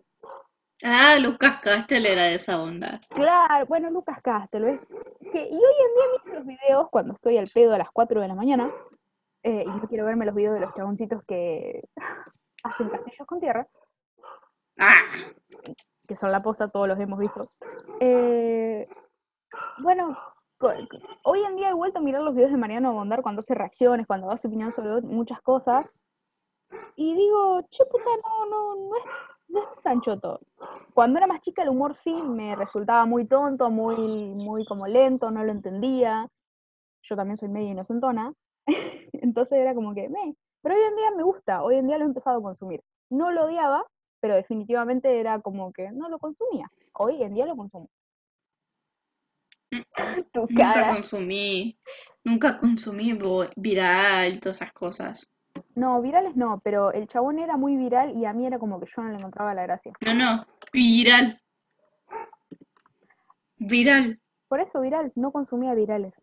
Ah, 0.87 1.16
Lucas 1.18 1.61
Castel 1.62 2.05
era 2.05 2.25
de 2.25 2.35
esa 2.35 2.62
onda. 2.62 3.01
Claro, 3.09 3.64
bueno, 3.66 3.90
Lucas 3.90 4.20
Castel, 4.23 4.64
¿ves? 4.64 4.81
Que, 5.33 5.49
y 5.49 5.55
hoy 5.55 5.75
en 5.81 5.94
día 5.94 6.05
miro 6.25 6.38
los 6.38 6.47
videos 6.47 6.90
cuando 6.90 7.14
estoy 7.14 7.38
al 7.38 7.49
pedo 7.49 7.73
a 7.73 7.79
las 7.79 7.90
4 7.90 8.20
de 8.20 8.29
la 8.29 8.35
mañana 8.35 8.70
eh, 9.42 9.64
y 9.64 9.68
no 9.68 9.88
quiero 9.88 10.05
verme 10.05 10.27
los 10.27 10.35
videos 10.35 10.55
de 10.55 10.61
los 10.61 10.75
chaboncitos 10.75 11.25
que 11.25 11.83
hacen 12.64 12.90
castillos 12.90 13.27
con 13.27 13.40
tierra, 13.40 13.66
Ah, 14.79 15.03
que 16.07 16.16
son 16.16 16.33
la 16.33 16.42
posta, 16.42 16.68
todos 16.68 16.88
los 16.88 16.99
hemos 16.99 17.18
visto. 17.18 17.51
Eh, 18.01 18.87
bueno, 19.79 20.12
hoy 21.23 21.44
en 21.44 21.57
día 21.57 21.70
he 21.70 21.75
vuelto 21.75 21.99
a 21.99 22.03
mirar 22.03 22.23
los 22.23 22.35
videos 22.35 22.51
de 22.51 22.59
Mariano 22.59 22.92
Bondar 22.92 23.23
cuando 23.23 23.40
hace 23.40 23.55
reacciones, 23.55 24.07
cuando 24.07 24.27
da 24.27 24.37
su 24.37 24.49
opinión 24.49 24.73
sobre 24.73 25.01
muchas 25.03 25.40
cosas, 25.40 25.87
y 26.97 27.14
digo, 27.14 27.62
che 27.70 27.85
puta, 27.87 28.11
no, 28.23 28.47
no, 28.47 28.75
no 28.75 28.97
es, 28.97 29.05
no 29.48 29.61
es 29.61 29.83
tan 29.83 30.00
choto. 30.00 30.40
Cuando 30.92 31.18
era 31.18 31.26
más 31.26 31.40
chica 31.40 31.62
el 31.62 31.68
humor 31.68 31.96
sí 31.96 32.12
me 32.12 32.57
resultaba 32.57 33.07
muy 33.07 33.26
tonto, 33.26 33.70
muy, 33.70 33.96
muy 33.96 34.64
como 34.64 34.87
lento, 34.87 35.30
no 35.30 35.44
lo 35.44 35.52
entendía. 35.52 36.28
Yo 37.02 37.16
también 37.16 37.38
soy 37.38 37.48
medio 37.48 37.70
inocentona, 37.70 38.33
entonces 39.12 39.59
era 39.59 39.74
como 39.74 39.94
que, 39.94 40.09
me. 40.09 40.35
Pero 40.62 40.74
hoy 40.74 40.83
en 40.83 40.96
día 40.96 41.11
me 41.16 41.22
gusta, 41.22 41.62
hoy 41.62 41.76
en 41.76 41.87
día 41.87 41.98
lo 41.98 42.04
he 42.04 42.09
empezado 42.09 42.38
a 42.38 42.42
consumir. 42.42 42.80
No 43.11 43.30
lo 43.30 43.44
odiaba, 43.44 43.85
pero 44.20 44.35
definitivamente 44.35 45.20
era 45.20 45.40
como 45.40 45.72
que 45.72 45.90
no 45.92 46.09
lo 46.09 46.18
consumía. 46.18 46.70
Hoy 46.94 47.22
en 47.22 47.35
día 47.35 47.44
lo 47.44 47.57
consumo. 47.57 47.90
Tu 50.33 50.40
nunca 50.48 50.88
consumí, 50.94 51.78
nunca 52.24 52.59
consumí 52.59 53.18
viral, 53.57 54.40
todas 54.40 54.57
esas 54.57 54.72
cosas. 54.72 55.28
No, 55.74 56.00
virales 56.00 56.37
no, 56.37 56.60
pero 56.62 56.92
el 56.92 57.08
chabón 57.08 57.38
era 57.38 57.56
muy 57.56 57.76
viral 57.76 58.16
y 58.16 58.24
a 58.26 58.32
mí 58.32 58.46
era 58.46 58.58
como 58.58 58.78
que 58.80 58.87
yo 58.94 59.02
no 59.02 59.10
le 59.10 59.16
encontraba 59.16 59.54
la 59.54 59.62
gracia. 59.64 59.92
No, 60.06 60.14
no, 60.14 60.46
viral, 60.72 61.40
viral. 63.56 64.20
Por 64.48 64.60
eso 64.60 64.80
viral, 64.80 65.10
no 65.16 65.32
consumía 65.32 65.74
virales. 65.74 66.14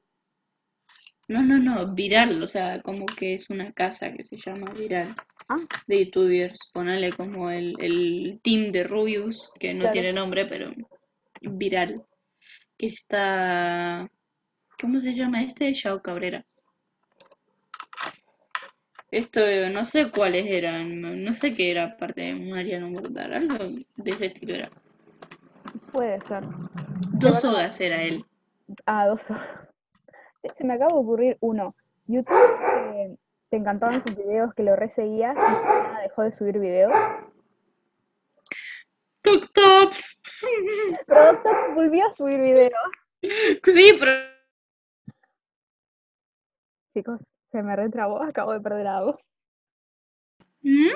No, 1.28 1.42
no, 1.42 1.58
no, 1.58 1.94
viral, 1.94 2.42
o 2.44 2.48
sea, 2.48 2.82
como 2.82 3.06
que 3.06 3.34
es 3.34 3.50
una 3.50 3.72
casa 3.72 4.12
que 4.14 4.26
se 4.26 4.36
llama 4.38 4.72
Viral 4.74 5.16
Ah, 5.48 5.60
de 5.88 6.06
youtubers. 6.06 6.60
Ponele 6.74 7.12
como 7.14 7.50
el, 7.50 7.76
el 7.80 8.40
team 8.44 8.72
de 8.72 8.84
Rubius, 8.84 9.52
que 9.60 9.74
no 9.74 9.80
Claro. 9.82 9.94
tiene 9.94 10.14
nombre, 10.14 10.46
pero 10.46 10.72
Viral. 11.42 12.04
Que 12.78 12.88
está. 12.88 14.10
¿Cómo 14.80 15.00
se 15.00 15.14
llama 15.14 15.42
este? 15.44 15.74
Yao 15.74 16.02
Cabrera. 16.02 16.46
Esto, 19.12 19.42
no 19.74 19.84
sé 19.84 20.10
cuáles 20.10 20.46
eran, 20.48 21.02
no 21.02 21.34
sé 21.34 21.54
qué 21.54 21.72
era, 21.72 21.84
aparte 21.84 22.22
de 22.22 22.34
Mariano 22.34 22.90
Mordar, 22.90 23.34
algo 23.34 23.58
de 23.98 24.10
ese 24.10 24.28
estilo 24.28 24.56
era. 24.56 24.72
puede 25.92 26.20
ser. 26.26 26.44
Dos 27.14 27.44
horas 27.44 27.80
era 27.82 28.02
él. 28.02 28.26
Ah, 28.86 29.08
dos 29.08 29.30
horas. 29.30 29.68
Se 30.58 30.64
me 30.64 30.76
acaba 30.76 30.94
de 30.94 31.00
ocurrir 31.00 31.38
uno. 31.42 31.76
YouTube 32.08 32.58
que 32.84 33.18
te 33.50 33.58
encantaban 33.58 34.04
sus 34.06 34.16
videos, 34.16 34.54
que 34.54 34.64
lo 34.64 34.76
reseguías 34.76 35.36
y 35.38 36.02
dejó 36.04 36.24
de 36.24 36.32
subir 36.32 36.58
videos. 36.58 36.94
Tuk 39.22 39.52
Tops. 39.54 40.20
Pero 41.06 41.42
volvió 41.76 42.08
a 42.08 42.16
subir 42.16 42.40
videos. 42.40 42.74
Sí, 43.64 43.94
pero 44.00 44.12
Chicos, 46.94 47.32
se 47.52 47.62
me 47.64 47.76
retrabó, 47.76 48.22
acabo 48.24 48.54
de 48.54 48.62
perder 48.62 48.86
la 48.86 49.02
voz. 49.04 49.16
¿Mm? 50.62 50.90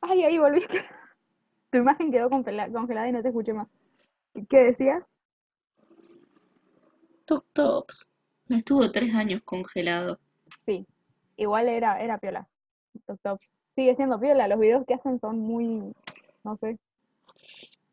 Ay, 0.00 0.22
ahí 0.24 0.38
volviste. 0.38 0.84
Tu 1.70 1.78
imagen 1.78 2.12
quedó 2.12 2.30
congela- 2.30 2.70
congelada 2.70 3.08
y 3.08 3.12
no 3.12 3.20
te 3.22 3.28
escuché 3.28 3.52
más. 3.52 3.66
¿Qué 4.48 4.56
decías? 4.58 5.02
Tuk 7.24 7.44
Tops. 7.52 8.08
Me 8.46 8.58
estuvo 8.58 8.90
tres 8.92 9.12
años 9.14 9.42
congelado. 9.44 10.20
Sí, 10.66 10.86
igual 11.36 11.68
era, 11.68 12.00
era 12.00 12.18
piola. 12.18 12.46
Tuk 13.06 13.18
Toks. 13.22 13.50
Sigue 13.74 13.96
siendo 13.96 14.20
piola, 14.20 14.46
los 14.46 14.60
videos 14.60 14.84
que 14.86 14.94
hacen 14.94 15.18
son 15.18 15.40
muy, 15.40 15.92
no 16.44 16.56
sé, 16.58 16.78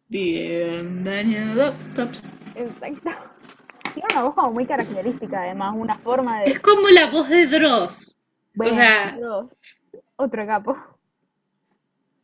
Bienvenido 0.10 1.72
Tuk 1.72 1.94
Tops. 1.96 2.24
exacto. 2.56 3.10
Tiene 3.94 4.08
una 4.12 4.24
voz 4.24 4.36
como 4.36 4.52
muy 4.52 4.66
característica, 4.66 5.42
además, 5.42 5.74
una 5.76 5.96
forma 5.96 6.44
Es 6.44 6.56
de... 6.56 6.62
como 6.62 6.88
la 6.90 7.10
voz 7.12 7.30
de 7.30 7.48
Dross. 7.48 8.18
Bueno, 8.54 8.74
sea- 8.74 9.16
Dios, 9.18 9.48
otro 10.16 10.46
capo. 10.46 10.78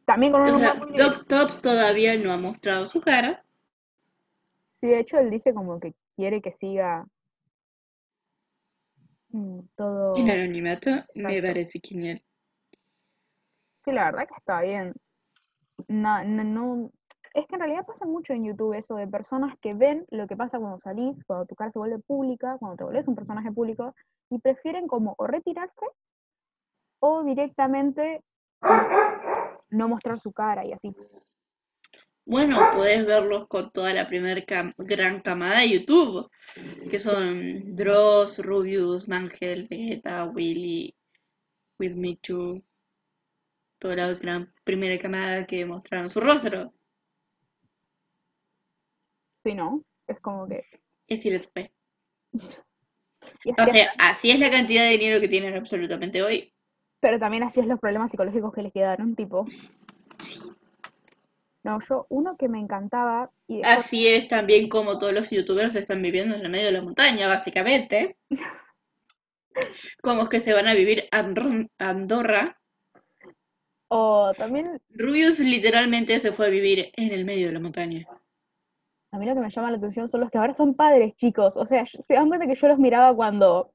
También 0.05 0.31
con 0.31 0.41
un 0.41 0.49
O 0.49 0.59
sea, 0.59 0.73
muy... 0.75 0.95
Tuk 0.95 1.27
Tops 1.27 1.61
todavía 1.61 2.15
no 2.17 2.31
ha 2.31 2.37
mostrado 2.37 2.87
su 2.87 3.01
cara. 3.01 3.43
Sí, 4.79 4.87
de 4.87 4.99
hecho, 4.99 5.17
él 5.17 5.29
dice 5.29 5.53
como 5.53 5.79
que 5.79 5.93
quiere 6.15 6.41
que 6.41 6.53
siga 6.59 7.05
mm, 9.29 9.59
todo... 9.75 10.15
El 10.15 10.29
anonimato 10.29 10.91
me 11.15 11.41
parece 11.41 11.81
genial. 11.83 12.21
Sí, 13.83 13.91
la 13.91 14.05
verdad 14.05 14.27
que 14.27 14.35
está 14.37 14.61
bien. 14.61 14.93
No, 15.87 16.23
no, 16.23 16.43
no- 16.43 16.91
Es 17.37 17.45
que 17.45 17.53
en 17.53 17.61
realidad 17.61 17.85
pasa 17.85 18.03
mucho 18.05 18.33
en 18.33 18.45
YouTube 18.45 18.73
eso 18.73 18.95
de 18.95 19.05
personas 19.05 19.55
que 19.59 19.75
ven 19.75 20.07
lo 20.09 20.25
que 20.25 20.35
pasa 20.35 20.57
cuando 20.57 20.79
salís, 20.79 21.23
cuando 21.27 21.45
tu 21.45 21.53
cara 21.53 21.71
se 21.71 21.77
vuelve 21.77 21.99
pública, 21.99 22.57
cuando 22.57 22.77
te 22.77 22.83
vuelves 22.83 23.07
un 23.07 23.13
personaje 23.13 23.51
público, 23.51 23.93
y 24.31 24.39
prefieren 24.39 24.87
como 24.87 25.13
o 25.19 25.27
retirarse 25.27 25.85
o 26.99 27.23
directamente 27.23 28.23
no 29.69 29.87
mostrar 29.87 30.19
su 30.19 30.31
cara 30.31 30.65
y 30.65 30.73
así. 30.73 30.95
Bueno, 32.25 32.57
podés 32.73 33.05
verlos 33.05 33.47
con 33.47 33.71
toda 33.71 33.93
la 33.93 34.07
primera 34.07 34.43
gran 34.75 35.21
camada 35.21 35.59
de 35.59 35.69
YouTube, 35.69 36.31
que 36.89 36.97
son 36.97 37.75
Dross, 37.75 38.43
Rubius, 38.43 39.07
Mangel, 39.07 39.67
Vegeta, 39.69 40.25
Willy, 40.25 40.95
With 41.77 41.97
Me 41.97 42.17
Too, 42.19 42.63
toda 43.77 43.95
la 43.95 44.47
primera 44.63 44.97
camada 44.97 45.45
que 45.45 45.63
mostraron 45.67 46.09
su 46.09 46.19
rostro. 46.19 46.73
Si 49.47 49.53
no, 49.55 49.81
es 50.07 50.19
como 50.19 50.45
que... 50.45 50.65
Es 51.07 51.23
después. 51.23 51.69
y 52.33 53.51
O 53.51 53.53
así 53.55 53.63
es- 53.63 53.71
sea, 53.71 53.93
así 53.97 54.29
es 54.31 54.39
la 54.41 54.51
cantidad 54.51 54.83
de 54.83 54.97
dinero 54.97 55.21
que 55.21 55.29
tienen 55.29 55.55
absolutamente 55.55 56.21
hoy. 56.21 56.53
pero 56.99 57.17
también 57.17 57.43
así 57.43 57.61
es 57.61 57.65
los 57.67 57.79
problemas 57.79 58.11
psicológicos 58.11 58.53
que 58.53 58.61
les 58.63 58.73
quedaron, 58.73 59.15
tipo... 59.15 59.45
No, 61.63 61.79
yo, 61.87 62.07
uno 62.09 62.35
que 62.35 62.49
me 62.49 62.59
encantaba 62.59 63.31
y 63.47 63.59
después- 63.59 63.77
Así 63.77 64.05
es 64.07 64.27
también 64.27 64.67
como 64.67 64.99
todos 64.99 65.13
los 65.13 65.29
youtubers 65.29 65.75
están 65.75 66.01
viviendo 66.01 66.35
en 66.35 66.41
el 66.41 66.49
medio 66.51 66.65
de 66.65 66.71
la 66.73 66.81
montaña, 66.81 67.27
básicamente. 67.29 68.17
Como 70.01 70.23
es 70.23 70.29
que 70.29 70.41
se 70.41 70.51
van 70.53 70.67
a 70.67 70.73
vivir 70.73 71.05
a 71.11 71.19
Andor- 71.23 71.69
Andorra. 71.77 72.59
o 73.87 74.33
también 74.37 74.81
Rubius 74.89 75.39
literalmente 75.39 76.19
se 76.19 76.33
fue 76.33 76.47
a 76.47 76.49
vivir 76.49 76.91
en 76.97 77.13
el 77.13 77.23
medio 77.23 77.47
de 77.47 77.53
la 77.53 77.59
montaña. 77.61 78.05
A 79.17 79.19
mí 79.19 79.25
lo 79.25 79.33
que 79.33 79.39
me 79.41 79.49
llama 79.49 79.71
la 79.71 79.77
atención 79.77 80.07
son 80.07 80.21
los 80.21 80.29
que 80.29 80.37
ahora 80.37 80.53
son 80.53 80.75
padres, 80.75 81.15
chicos. 81.15 81.57
O 81.57 81.65
sea, 81.65 81.87
se 81.87 82.13
dan 82.13 82.27
cuenta 82.27 82.45
que 82.45 82.53
yo 82.53 82.67
los 82.67 82.77
miraba 82.77 83.15
cuando 83.15 83.71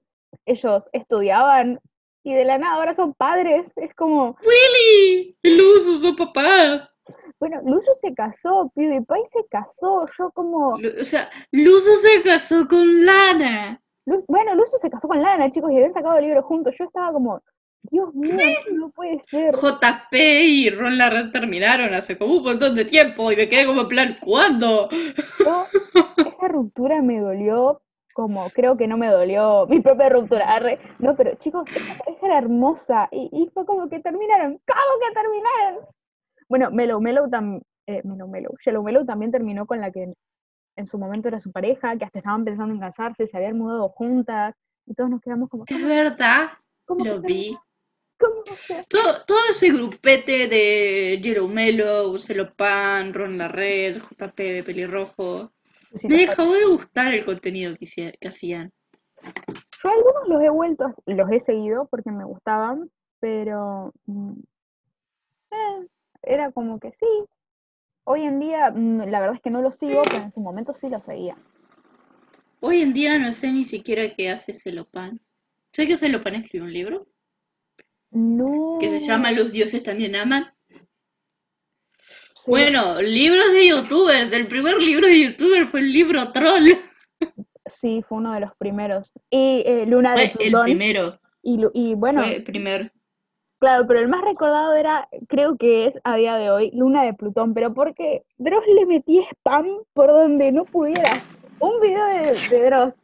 ellos 0.47 0.85
estudiaban 0.93 1.81
y 2.23 2.33
de 2.33 2.45
la 2.45 2.59
nada 2.59 2.77
ahora 2.77 2.95
son 2.95 3.13
padres. 3.13 3.67
Es 3.75 3.93
como, 3.97 4.37
¡Willy! 4.47 5.37
¡Luz, 5.43 5.83
sus 5.83 6.17
papás! 6.17 6.89
bueno, 7.41 7.61
Lucio 7.65 7.93
se 8.01 8.15
casó, 8.15 8.71
PewDiePie 8.77 9.27
se 9.27 9.45
casó, 9.51 10.07
yo 10.17 10.31
como, 10.31 10.75
O 10.75 11.05
sea, 11.05 11.29
Luzo 11.51 11.97
se 11.97 12.23
casó 12.23 12.69
con 12.69 13.05
Lana. 13.05 13.83
Bueno, 14.29 14.55
Lucio 14.55 14.79
se 14.79 14.89
casó 14.91 15.09
con 15.09 15.21
Lana, 15.21 15.51
chicos, 15.51 15.73
y 15.73 15.75
habían 15.75 15.93
sacado 15.93 16.19
el 16.19 16.27
libro 16.27 16.45
juntos. 16.45 16.73
Yo 16.79 16.85
estaba 16.85 17.13
como, 17.13 17.43
Dios 17.91 18.15
mío, 18.15 18.37
no 18.73 18.91
puede 18.91 19.23
ser. 19.29 19.55
JP 19.55 20.15
y 20.15 20.71
Ron 20.71 20.99
Larraín 20.99 21.33
terminaron 21.33 21.93
hace 21.95 22.17
como 22.17 22.35
un 22.35 22.43
montón 22.45 22.75
de 22.75 22.85
tiempo 22.85 23.33
y 23.33 23.37
me 23.37 23.49
quedé 23.49 23.67
como 23.67 23.83
en 23.83 23.89
plan, 23.89 24.17
¿cuándo? 24.21 24.89
Yo, 24.91 25.67
esa 26.17 26.49
ruptura 26.49 27.03
me 27.03 27.21
dolió 27.21 27.83
como 28.15 28.51
creo 28.51 28.77
que 28.77 28.87
no 28.87 28.97
me 28.97 29.09
dolió 29.09 29.67
mi 29.69 29.81
propia 29.81 30.09
ruptura. 30.09 30.55
arre. 30.55 30.79
No, 30.99 31.17
pero 31.17 31.35
chicos, 31.37 31.65
esa 32.07 32.27
era 32.27 32.39
hermosa 32.39 33.09
y, 33.11 33.29
y 33.33 33.51
fue 33.53 33.65
como 33.67 33.89
que 33.89 34.01
terminaron. 34.01 34.61
¿Cómo 34.67 35.01
que 35.01 35.15
terminaron? 35.15 35.87
Bueno, 36.49 36.71
Melo 36.71 37.01
Melo 37.01 37.29
también, 37.29 37.63
eh, 37.87 38.03
Melo 38.05 38.29
Melo, 38.29 38.51
Yellow 38.65 38.83
Melo 38.83 39.05
también 39.05 39.33
terminó 39.33 39.67
con 39.67 39.81
la 39.81 39.91
que 39.91 40.13
en, 40.77 40.87
su 40.87 40.99
momento 40.99 41.29
era 41.29 41.41
su 41.41 41.51
pareja, 41.51 41.97
que 41.97 42.05
hasta 42.05 42.19
estaban 42.19 42.45
pensando 42.45 42.75
en 42.75 42.81
casarse, 42.81 43.27
se 43.27 43.37
habían 43.37 43.59
mudado 43.59 43.89
juntas 43.89 44.55
y 44.87 44.95
todos 44.95 45.11
nos 45.11 45.21
quedamos 45.21 45.49
como, 45.49 45.65
Es 45.67 45.87
verdad, 45.87 46.51
¿cómo 46.85 47.05
lo 47.05 47.21
vi. 47.21 47.57
Todo, 48.89 49.25
todo 49.27 49.39
ese 49.51 49.71
grupete 49.71 50.49
de 50.49 51.21
Yellow 51.23 51.49
Mellow, 51.49 52.19
Celopan, 52.19 53.13
Ron 53.15 53.39
Larred, 53.39 54.03
JP 54.03 54.37
de 54.37 54.65
Pelirrojo. 54.65 55.53
Me 56.05 56.17
dejó 56.17 56.53
de 56.53 56.67
gustar 56.67 57.15
el 57.15 57.25
contenido 57.25 57.75
que, 57.77 58.13
que 58.19 58.29
hacían. 58.29 58.73
Yo 59.83 59.91
algunos 59.91 60.29
los 60.29 60.43
he 60.43 60.51
vuelto, 60.51 60.93
los 61.07 61.31
he 61.31 61.41
seguido 61.41 61.87
porque 61.91 62.11
me 62.11 62.25
gustaban, 62.25 62.91
pero 63.21 63.93
mm, 64.07 64.33
eh, 65.51 65.87
era 66.23 66.53
como 66.53 66.79
que 66.79 66.93
sí. 66.93 67.07
Hoy 68.05 68.23
en 68.23 68.41
día, 68.41 68.71
mm, 68.71 69.11
la 69.11 69.21
verdad 69.21 69.37
es 69.37 69.43
que 69.43 69.51
no 69.51 69.63
los 69.63 69.77
sigo, 69.77 70.03
pero 70.03 70.23
en 70.25 70.33
su 70.33 70.41
momento 70.41 70.73
sí 70.75 70.89
los 70.89 71.05
seguía. 71.05 71.37
Hoy 72.61 72.81
en 72.81 72.93
día 72.93 73.19
no 73.19 73.35
sé 73.35 73.53
ni 73.53 73.65
siquiera 73.65 74.13
qué 74.13 74.31
hace 74.31 74.55
Celopan. 74.55 75.21
¿Sabes 75.73 75.89
que 75.89 75.97
Celopan 75.97 76.37
escribió 76.37 76.65
un 76.65 76.73
libro? 76.73 77.07
No. 78.13 78.79
Que 78.81 79.01
se 79.01 79.07
llama 79.07 79.33
Los 79.33 79.53
dioses 79.53 79.83
también 79.83 80.15
aman. 80.17 80.47
sí, 80.69 82.51
Bueno, 82.51 83.01
libros 83.01 83.53
de 83.53 83.69
youtubers. 83.69 84.33
El 84.33 84.47
primer 84.47 84.77
libro 84.83 85.07
de 85.07 85.21
youtuber 85.31 85.67
fue 85.67 85.81
el 85.81 85.93
libro 85.93 86.31
Troll. 86.33 86.73
sí, 87.81 88.03
fue 88.09 88.19
uno 88.19 88.33
de 88.35 88.41
los 88.41 88.55
primeros. 88.57 89.11
Y 89.31 89.63
eh, 89.67 89.85
Luna 89.87 90.15
de 90.15 90.31
Fue 90.31 90.45
el 90.45 90.51
Plutón. 90.51 90.65
primero. 90.65 91.19
Y, 91.43 91.59
y 91.75 91.95
bueno, 91.95 92.23
Fue 92.23 92.37
el 92.37 92.45
primero. 92.45 92.89
claro, 93.59 93.85
pero 93.87 94.01
el 94.01 94.09
más 94.09 94.23
recordado 94.25 94.75
era, 94.75 95.09
creo 95.29 95.57
que 95.57 95.87
es 95.87 95.95
a 96.05 96.17
día 96.17 96.37
de 96.37 96.51
hoy, 96.51 96.71
Luna 96.73 97.03
de 97.05 97.15
Plutón, 97.15 97.53
pero 97.55 97.73
porque 97.75 98.23
Dross 98.39 98.65
le 98.75 98.87
metía 98.87 99.23
spam 99.31 99.67
por 99.95 100.09
donde 100.09 100.53
no 100.53 100.65
pudiera. 100.65 101.23
Un 101.59 101.81
video 101.81 102.05
de, 102.07 102.39
de 102.51 102.65
Dross, 102.67 102.95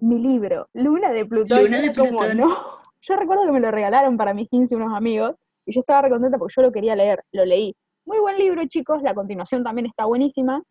mi 0.00 0.18
libro, 0.18 0.68
Luna 0.74 1.12
de 1.12 1.24
Plutón. 1.26 1.62
Luna 1.64 1.80
de 1.80 1.92
como, 1.92 2.18
Plutón. 2.18 2.36
no. 2.38 2.77
Yo 3.08 3.16
recuerdo 3.16 3.46
que 3.46 3.52
me 3.52 3.60
lo 3.60 3.70
regalaron 3.70 4.18
para 4.18 4.34
mis 4.34 4.50
15 4.50 4.76
unos 4.76 4.94
amigos 4.94 5.34
y 5.64 5.72
yo 5.72 5.80
estaba 5.80 6.02
recontenta 6.02 6.36
porque 6.36 6.54
yo 6.56 6.62
lo 6.62 6.72
quería 6.72 6.94
leer, 6.94 7.24
lo 7.32 7.46
leí. 7.46 7.74
Muy 8.04 8.18
buen 8.18 8.36
libro, 8.38 8.66
chicos, 8.66 9.02
la 9.02 9.14
continuación 9.14 9.64
también 9.64 9.86
está 9.86 10.04
buenísima, 10.04 10.62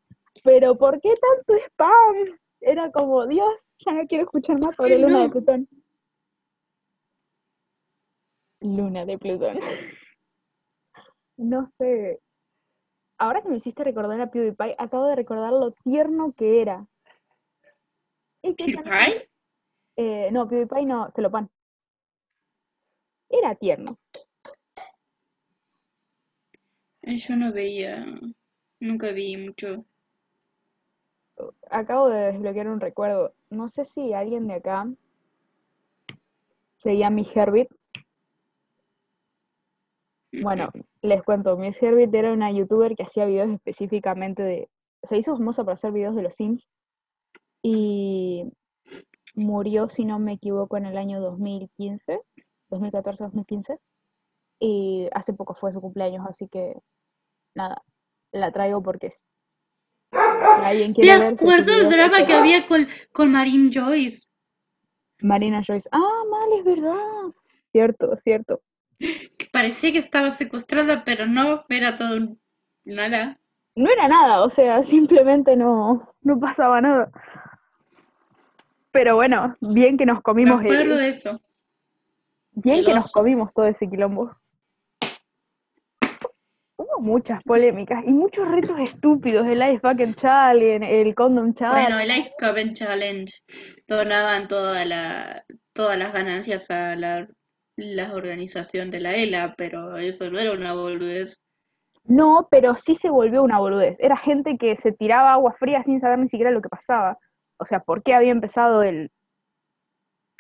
pero 0.43 0.77
¿por 0.77 1.01
qué 1.01 1.13
tanto 1.15 1.63
spam? 1.65 2.37
Era 2.61 2.91
como, 2.91 3.25
Dios, 3.25 3.49
ya 3.85 3.93
no 3.93 4.05
quiero 4.07 4.25
escuchar 4.25 4.59
más 4.59 4.75
sobre 4.75 4.99
Luna 4.99 5.13
no. 5.13 5.23
de 5.23 5.29
Plutón. 5.29 5.67
Luna 8.61 9.05
de 9.05 9.17
Plutón. 9.17 9.59
No 11.37 11.71
sé. 11.77 12.19
Ahora 13.19 13.41
que 13.41 13.49
me 13.49 13.57
hiciste 13.57 13.83
recordar 13.83 14.19
a 14.21 14.29
PewDiePie, 14.29 14.75
acabo 14.77 15.05
de 15.05 15.15
recordar 15.15 15.53
lo 15.53 15.71
tierno 15.71 16.33
que 16.33 16.61
era. 16.61 16.85
¿PewDiePie? 18.41 19.29
eh, 19.95 20.29
no, 20.31 20.47
PewDiePie 20.47 20.85
no, 20.85 21.11
Celopan. 21.15 21.49
Era 23.29 23.55
tierno. 23.55 23.97
Yo 27.03 27.35
no 27.35 27.53
veía. 27.53 28.05
Nunca 28.79 29.11
vi 29.11 29.37
mucho. 29.37 29.85
Acabo 31.69 32.09
de 32.09 32.31
desbloquear 32.31 32.67
un 32.67 32.79
recuerdo. 32.79 33.33
No 33.49 33.69
sé 33.69 33.85
si 33.85 34.13
alguien 34.13 34.47
de 34.47 34.55
acá 34.55 34.87
seguía 36.77 37.09
mi 37.09 37.27
Herbit. 37.33 37.69
Bueno, 40.41 40.69
les 41.01 41.23
cuento, 41.23 41.57
Miss 41.57 41.81
Herbit 41.81 42.13
era 42.13 42.33
una 42.33 42.51
youtuber 42.51 42.95
que 42.95 43.03
hacía 43.03 43.25
videos 43.25 43.49
específicamente 43.49 44.43
de... 44.43 44.69
Se 45.03 45.17
hizo 45.17 45.35
famosa 45.35 45.63
por 45.63 45.73
hacer 45.73 45.91
videos 45.91 46.15
de 46.15 46.21
los 46.21 46.35
Sims 46.35 46.67
y 47.63 48.51
murió, 49.35 49.89
si 49.89 50.05
no 50.05 50.19
me 50.19 50.33
equivoco, 50.33 50.77
en 50.77 50.85
el 50.85 50.97
año 50.97 51.21
2015, 51.21 52.19
2014-2015, 52.69 53.79
y 54.59 55.07
hace 55.13 55.33
poco 55.33 55.55
fue 55.55 55.71
su 55.73 55.81
cumpleaños, 55.81 56.25
así 56.27 56.47
que 56.47 56.75
nada, 57.55 57.81
la 58.31 58.51
traigo 58.51 58.81
porque 58.81 59.13
alguien 60.11 60.89
Me 60.89 60.95
quiere 60.95 61.17
ver 61.19 61.33
acuerdo 61.33 61.75
del 61.77 61.89
drama 61.89 62.25
que 62.25 62.33
había 62.33 62.65
con, 62.65 62.87
con 63.11 63.31
Marine 63.31 63.69
Joyce. 63.73 64.29
Marina 65.21 65.61
Joyce. 65.65 65.87
Ah, 65.91 66.23
mal, 66.29 66.59
es 66.59 66.65
verdad. 66.65 67.33
Cierto, 67.71 68.17
cierto. 68.23 68.61
Parecía 69.51 69.91
que 69.91 69.97
estaba 69.99 70.29
secuestrada, 70.31 71.03
pero 71.05 71.27
no, 71.27 71.63
era 71.69 71.95
todo 71.95 72.37
nada. 72.83 73.39
No 73.75 73.89
era 73.91 74.07
nada, 74.07 74.43
o 74.43 74.49
sea, 74.49 74.83
simplemente 74.83 75.55
no, 75.55 76.13
no 76.21 76.39
pasaba 76.39 76.81
nada. 76.81 77.11
Pero 78.91 79.15
bueno, 79.15 79.55
bien 79.61 79.97
que 79.97 80.05
nos 80.05 80.17
Me 80.17 80.23
comimos 80.23 80.61
el- 80.61 80.65
acuerdo 80.71 80.95
de 80.95 81.09
eso. 81.09 81.41
Bien 82.57 82.83
que 82.83 82.93
nos 82.93 83.11
comimos 83.11 83.53
todo 83.53 83.65
ese 83.65 83.89
quilombo. 83.89 84.35
Hubo 86.77 86.99
muchas 86.99 87.41
polémicas 87.43 88.03
y 88.05 88.13
muchos 88.13 88.47
retos 88.49 88.79
estúpidos, 88.79 89.45
el 89.47 89.61
Ice 89.61 89.81
Bucket 89.81 90.15
Challenge, 90.15 91.01
el 91.01 91.15
Condom 91.15 91.53
Challenge. 91.53 91.81
Bueno, 91.81 91.99
el 91.99 92.19
Ice 92.19 92.33
Coven 92.39 92.73
Challenge 92.73 93.33
donaban 93.87 94.47
toda 94.47 94.85
la, 94.85 95.43
todas 95.73 95.97
las 95.97 96.13
ganancias 96.13 96.69
a 96.69 96.95
la, 96.95 97.27
la 97.75 98.13
organización 98.13 98.89
de 98.91 98.99
la 98.99 99.15
ELA, 99.15 99.55
pero 99.57 99.97
eso 99.97 100.29
no 100.29 100.39
era 100.39 100.53
una 100.53 100.73
boludez. 100.73 101.41
No, 102.05 102.47
pero 102.49 102.75
sí 102.77 102.95
se 102.95 103.09
volvió 103.09 103.43
una 103.43 103.59
boludez. 103.59 103.97
Era 103.99 104.17
gente 104.17 104.57
que 104.57 104.77
se 104.77 104.91
tiraba 104.91 105.33
agua 105.33 105.53
fría 105.59 105.83
sin 105.83 105.99
saber 105.99 106.19
ni 106.19 106.29
siquiera 106.29 106.51
lo 106.51 106.61
que 106.61 106.69
pasaba. 106.69 107.17
O 107.59 107.65
sea, 107.65 107.81
¿por 107.81 108.01
qué 108.01 108.13
había 108.13 108.31
empezado 108.31 108.81
el, 108.83 109.11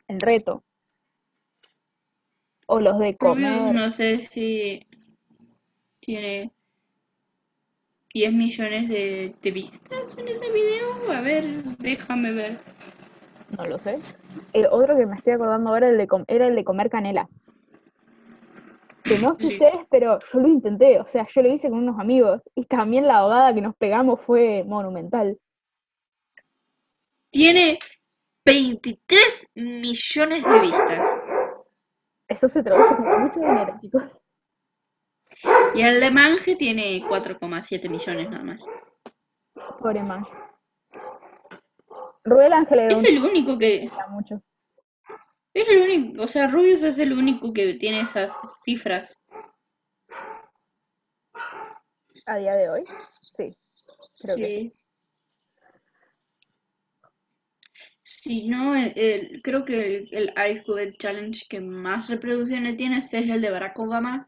el 0.07 0.21
reto? 0.21 0.63
O 2.67 2.79
los 2.79 2.99
de 2.99 3.15
comer. 3.17 3.73
no 3.73 3.89
sé 3.91 4.19
si 4.19 4.85
tiene 5.99 6.51
10 8.13 8.33
millones 8.33 8.89
de, 8.89 9.35
de 9.41 9.51
vistas 9.51 10.17
en 10.17 10.27
ese 10.27 10.51
video. 10.51 11.11
A 11.11 11.21
ver, 11.21 11.43
déjame 11.79 12.31
ver. 12.33 12.59
No 13.57 13.65
lo 13.65 13.77
sé. 13.79 13.99
El 14.53 14.67
otro 14.69 14.97
que 14.97 15.05
me 15.05 15.15
estoy 15.15 15.33
acordando 15.33 15.71
ahora 15.71 15.89
el 15.89 15.97
de 15.97 16.07
com- 16.07 16.25
era 16.27 16.47
el 16.47 16.55
de 16.55 16.63
comer 16.63 16.89
canela. 16.89 17.29
Que 19.03 19.17
no 19.19 19.35
sé 19.35 19.47
ustedes, 19.47 19.85
pero 19.89 20.19
yo 20.33 20.39
lo 20.39 20.47
intenté. 20.49 20.99
O 20.99 21.07
sea, 21.07 21.25
yo 21.33 21.41
lo 21.41 21.53
hice 21.53 21.69
con 21.69 21.79
unos 21.79 21.97
amigos. 21.99 22.41
Y 22.55 22.65
también 22.65 23.07
la 23.07 23.19
ahogada 23.19 23.53
que 23.53 23.61
nos 23.61 23.75
pegamos 23.77 24.19
fue 24.21 24.65
monumental. 24.65 25.37
Tiene 27.31 27.79
23 28.45 29.49
millones 29.55 30.43
de 30.43 30.59
vistas. 30.59 31.05
Eso 32.27 32.49
se 32.49 32.61
traduce 32.61 32.95
como 32.95 33.19
mucho 33.19 33.39
dinero, 33.39 33.77
chicos. 33.81 34.03
Y 35.75 35.81
el 35.81 35.99
de 35.99 36.11
Mange 36.11 36.55
tiene 36.55 37.01
4,7 37.03 37.89
millones 37.89 38.29
nada 38.29 38.43
más. 38.43 38.65
Pobre 39.79 40.03
man. 40.03 40.25
Rubel 42.23 42.53
Ángel 42.53 42.79
Es 42.91 43.03
el 43.03 43.23
único 43.23 43.57
que... 43.57 43.89
mucho. 44.09 44.41
Es 45.53 45.67
el 45.69 45.81
único, 45.81 46.23
o 46.23 46.27
sea, 46.27 46.47
Rubius 46.47 46.83
es 46.83 46.99
el 46.99 47.13
único 47.13 47.53
que 47.53 47.75
tiene 47.75 48.01
esas 48.01 48.31
cifras. 48.63 49.19
A 52.25 52.37
día 52.37 52.55
de 52.55 52.69
hoy. 52.69 52.83
Sí. 53.37 53.57
Creo 54.19 54.35
que 54.35 54.69
Sí. 54.69 54.73
Si 58.21 58.47
no, 58.47 58.75
el- 58.75 58.93
el- 58.97 59.41
creo 59.43 59.63
que 59.63 59.97
el, 59.97 60.09
el 60.11 60.33
Ice 60.51 60.63
Cube 60.63 60.95
Challenge 60.97 61.45
que 61.49 61.61
más 61.61 62.09
reproducciones 62.09 62.75
tiene 62.75 62.97
es 62.97 63.13
el 63.13 63.41
de 63.41 63.51
Barack 63.51 63.77
Obama. 63.79 64.27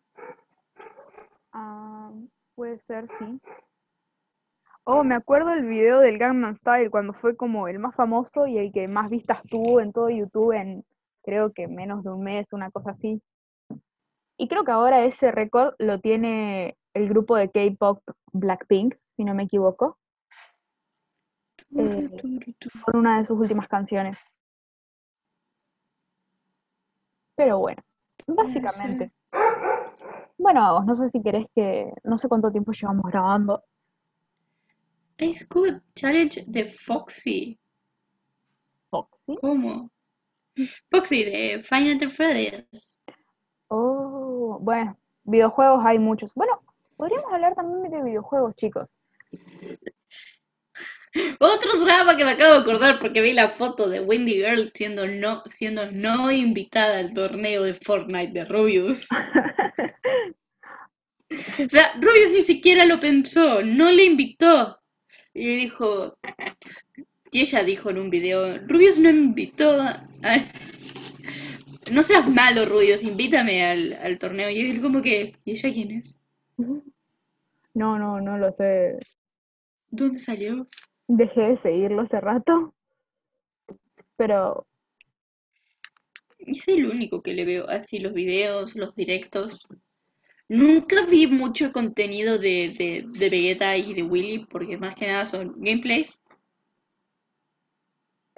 Ah, 1.51 2.11
puede 2.55 2.79
ser, 2.79 3.07
sí. 3.17 3.41
Oh, 4.83 5.03
me 5.03 5.15
acuerdo 5.15 5.53
el 5.53 5.65
video 5.65 5.99
del 5.99 6.17
Gangnam 6.17 6.55
Style 6.57 6.89
cuando 6.89 7.13
fue 7.13 7.35
como 7.35 7.67
el 7.67 7.79
más 7.79 7.95
famoso 7.95 8.47
y 8.47 8.57
el 8.59 8.71
que 8.71 8.87
más 8.87 9.09
vistas 9.09 9.41
tuvo 9.49 9.81
en 9.81 9.91
todo 9.91 10.09
YouTube 10.09 10.53
en 10.53 10.83
creo 11.23 11.51
que 11.51 11.67
menos 11.67 12.03
de 12.03 12.11
un 12.11 12.23
mes, 12.23 12.53
una 12.53 12.71
cosa 12.71 12.91
así. 12.91 13.21
Y 14.37 14.47
creo 14.47 14.63
que 14.63 14.71
ahora 14.71 15.03
ese 15.05 15.31
récord 15.31 15.73
lo 15.79 15.99
tiene 15.99 16.77
el 16.93 17.09
grupo 17.09 17.35
de 17.35 17.49
K-pop 17.51 18.01
Blackpink, 18.31 18.95
si 19.17 19.23
no 19.25 19.33
me 19.33 19.43
equivoco, 19.43 19.97
Eh, 21.76 22.09
con 22.86 22.97
una 22.97 23.20
de 23.20 23.26
sus 23.26 23.39
últimas 23.39 23.67
canciones. 23.67 24.17
Pero 27.36 27.59
bueno, 27.59 27.82
básicamente. 28.28 29.11
Bueno, 30.38 30.61
vamos, 30.61 30.86
no 30.86 30.95
sé 30.97 31.09
si 31.09 31.22
querés 31.22 31.47
que, 31.53 31.93
no 32.03 32.17
sé 32.17 32.28
cuánto 32.28 32.51
tiempo 32.51 32.72
llevamos 32.72 33.05
grabando. 33.05 33.63
Ice 35.20 35.45
Cube 35.47 35.82
Challenge 35.95 36.43
de 36.47 36.65
Foxy. 36.65 37.59
Foxy. 38.89 39.38
¿Cómo? 39.41 39.89
Foxy 40.89 41.24
de 41.24 41.61
Final 41.61 41.99
Fantasy 41.99 42.15
Freddy's. 42.15 42.99
Oh, 43.67 44.59
bueno, 44.61 44.97
videojuegos 45.24 45.86
hay 45.86 45.99
muchos. 45.99 46.34
Bueno, 46.34 46.61
podríamos 46.97 47.32
hablar 47.32 47.53
también 47.55 47.91
de 47.91 48.03
videojuegos, 48.03 48.55
chicos. 48.55 48.88
Otro 51.39 51.84
drama 51.84 52.16
que 52.16 52.24
me 52.26 52.32
acabo 52.32 52.53
de 52.53 52.60
acordar 52.60 52.99
porque 52.99 53.22
vi 53.22 53.34
la 53.34 53.49
foto 53.49 53.89
de 53.89 53.99
Wendy 53.99 54.34
Girl 54.36 54.72
siendo 54.74 55.07
no, 55.07 55.43
siendo 55.51 55.91
no 55.91 56.32
invitada 56.32 56.99
al 56.99 57.14
torneo 57.14 57.64
de 57.64 57.74
Fortnite 57.74 58.32
de 58.34 58.45
Rubius. 58.45 59.07
O 61.32 61.70
sea, 61.70 61.93
Rubius 62.01 62.32
ni 62.32 62.41
siquiera 62.41 62.86
lo 62.86 62.99
pensó, 62.99 63.62
no 63.62 63.91
le 63.91 64.05
invitó. 64.05 64.80
Y 65.34 65.45
dijo, 65.57 66.18
y 67.32 67.41
ella 67.41 67.64
dijo 67.64 67.91
en 67.91 67.99
un 67.99 68.10
video, 68.10 68.57
Rubius 68.68 68.97
no 68.97 69.10
invitó. 69.12 69.80
a- 69.80 70.01
No 71.91 72.01
seas 72.03 72.28
malo, 72.28 72.66
Rubius, 72.66 73.03
invítame 73.03 73.64
al, 73.64 73.93
al 73.93 74.18
torneo. 74.18 74.49
Y 74.49 74.60
él 74.72 74.82
como 74.82 75.01
que, 75.01 75.36
¿y 75.45 75.51
ella 75.51 75.72
quién 75.74 75.91
es? 75.91 76.18
No, 77.76 77.97
no, 77.99 78.20
no 78.20 78.38
lo 78.38 78.51
sé. 78.53 78.97
¿Dónde 79.91 80.20
salió? 80.20 80.68
Dejé 81.10 81.41
de 81.41 81.57
seguirlo 81.57 82.03
hace 82.03 82.20
rato. 82.22 82.74
Pero 84.16 84.66
Es 86.38 86.68
el 86.68 86.86
único 86.86 87.22
que 87.22 87.34
le 87.34 87.45
veo 87.45 87.68
así 87.68 87.99
los 87.99 88.14
videos, 88.14 88.76
los 88.76 88.95
directos. 88.95 89.68
Nunca 90.47 91.05
vi 91.05 91.28
mucho 91.28 91.72
contenido 91.72 92.38
de, 92.38 92.74
de, 92.78 93.05
de 93.07 93.30
Vegeta 93.30 93.76
y 93.76 93.93
de 93.93 94.03
Willy, 94.03 94.45
porque 94.45 94.78
más 94.78 94.95
que 94.95 95.07
nada 95.07 95.26
son 95.26 95.53
gameplays. 95.57 96.18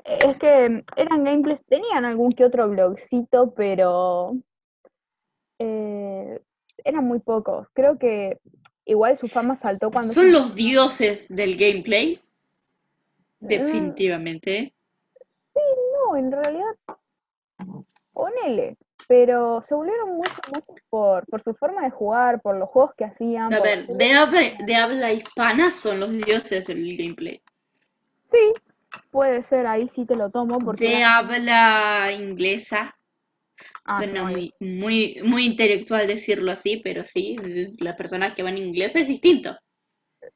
es 0.03 0.37
que 0.37 0.83
eran 0.95 1.23
gameplays, 1.23 1.59
tenían 1.67 2.05
algún 2.05 2.31
que 2.31 2.45
otro 2.45 2.67
blogcito, 2.69 3.53
pero 3.53 4.33
eh, 5.59 6.39
eran 6.83 7.03
muy 7.05 7.19
pocos. 7.19 7.67
Creo 7.73 7.97
que 7.99 8.39
igual 8.85 9.17
su 9.19 9.27
fama 9.27 9.55
saltó 9.57 9.91
cuando 9.91 10.13
Son 10.13 10.25
se- 10.25 10.31
los 10.31 10.55
dioses 10.55 11.27
del 11.29 11.55
gameplay, 11.55 12.19
Mm, 13.41 13.47
definitivamente. 13.47 14.73
No, 15.55 16.15
en 16.15 16.31
realidad, 16.31 16.75
ponele, 18.13 18.77
pero 19.07 19.61
se 19.67 19.75
volvieron 19.75 20.15
muy 20.15 20.27
famosos 20.27 20.75
por, 20.89 21.25
por 21.27 21.43
su 21.43 21.53
forma 21.53 21.83
de 21.83 21.91
jugar, 21.91 22.41
por 22.41 22.55
los 22.57 22.69
juegos 22.69 22.93
que 22.95 23.05
hacían. 23.05 23.53
A 23.53 23.59
ver, 23.59 23.87
de 23.87 24.13
habla, 24.13 24.41
de 24.65 24.75
habla 24.75 25.13
hispana 25.13 25.71
son 25.71 25.99
los 25.99 26.11
dioses 26.11 26.65
del 26.65 26.97
gameplay. 26.97 27.41
Sí, 28.31 28.53
puede 29.11 29.43
ser, 29.43 29.67
ahí 29.67 29.89
sí 29.89 30.05
te 30.05 30.15
lo 30.15 30.29
tomo, 30.29 30.59
porque... 30.59 30.87
De 30.87 31.03
habla 31.03 32.11
inglesa, 32.13 32.95
Ah, 33.83 33.97
suena 33.97 34.23
no, 34.23 34.29
muy, 34.29 34.53
muy, 34.59 35.19
muy 35.23 35.45
intelectual 35.45 36.07
decirlo 36.07 36.51
así, 36.51 36.81
pero 36.83 37.03
sí, 37.03 37.35
las 37.79 37.95
personas 37.95 38.33
que 38.33 38.43
van 38.43 38.57
en 38.57 38.67
inglés 38.67 38.95
es 38.95 39.07
distinto. 39.07 39.57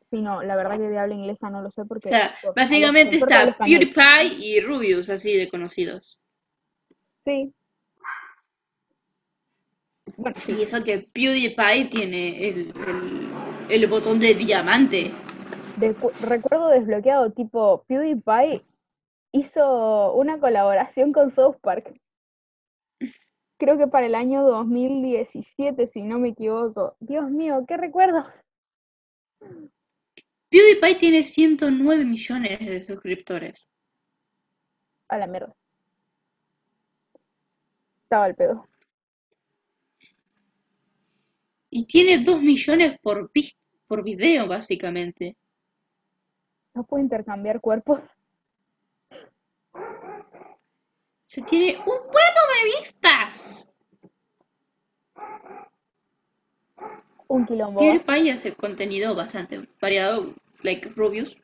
Sí, 0.10 0.22
no, 0.22 0.44
la 0.44 0.56
verdad 0.56 0.78
que 0.78 0.90
de 0.90 0.98
habla 0.98 1.16
inglesa 1.16 1.50
no 1.50 1.62
lo 1.62 1.72
sé 1.72 1.86
porque... 1.86 2.10
O 2.10 2.12
sea, 2.12 2.36
básicamente 2.56 3.18
está. 3.18 3.56
PewDiePie 3.58 4.34
y 4.38 4.60
Rubius, 4.62 5.10
así 5.10 5.36
de 5.36 5.50
conocidos. 5.50 6.20
Sí. 7.26 7.54
Bueno, 10.18 10.38
sí, 10.46 10.56
Y 10.58 10.62
eso 10.62 10.84
que 10.84 11.10
PewDiePie 11.12 11.90
tiene 11.90 12.48
el, 12.48 12.74
el, 12.88 13.30
el 13.70 13.88
botón 13.88 14.20
de 14.20 14.36
diamante. 14.36 15.12
Recuerdo 16.22 16.70
desbloqueado, 16.70 17.32
tipo, 17.32 17.84
PewDiePie 17.88 18.64
hizo 19.32 20.14
una 20.14 20.40
colaboración 20.40 21.12
con 21.12 21.32
South 21.32 21.58
Park. 21.62 21.94
Creo 23.58 23.78
que 23.78 23.88
para 23.88 24.06
el 24.06 24.16
año 24.16 24.44
2017, 24.44 25.88
si 25.88 26.02
no 26.02 26.20
me 26.20 26.30
equivoco. 26.30 26.96
Dios 27.00 27.30
mío, 27.30 27.66
qué 27.68 27.78
recuerdos. 27.78 28.26
PewDiePie 30.50 30.96
tiene 31.00 31.24
109 31.24 32.06
millones 32.06 32.60
de 32.60 32.82
suscriptores. 32.82 33.68
A 35.08 35.18
la 35.18 35.28
mierda. 35.28 35.54
Estaba 38.04 38.26
al 38.26 38.36
pedo. 38.36 38.68
Y 41.70 41.86
tiene 41.86 42.24
2 42.24 42.42
millones 42.42 43.00
por, 43.02 43.32
por 43.88 44.04
video, 44.04 44.48
básicamente. 44.48 45.36
no 46.74 46.84
puedo 46.86 47.04
intercambiar 47.04 47.60
cuerpos. 47.60 48.02
Se 51.26 51.42
tiene 51.42 51.78
un 51.80 51.86
huevo 51.86 52.10
de 52.14 52.80
vistas. 52.80 53.65
Un 57.36 57.46
quilombo. 57.46 57.82
PewDiePie 57.82 58.32
hace 58.32 58.56
contenido 58.56 59.14
bastante 59.14 59.68
variado, 59.82 60.34
like 60.64 60.88
Rubius. 60.96 61.36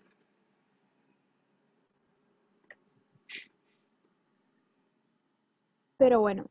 Pero 5.97 6.21
bueno. 6.21 6.45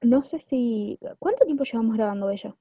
no 0.00 0.22
sé 0.22 0.40
si. 0.40 0.98
¿Cuánto 1.18 1.44
tiempo 1.44 1.64
llevamos 1.64 1.96
grabando 1.96 2.30
ella? 2.30 2.56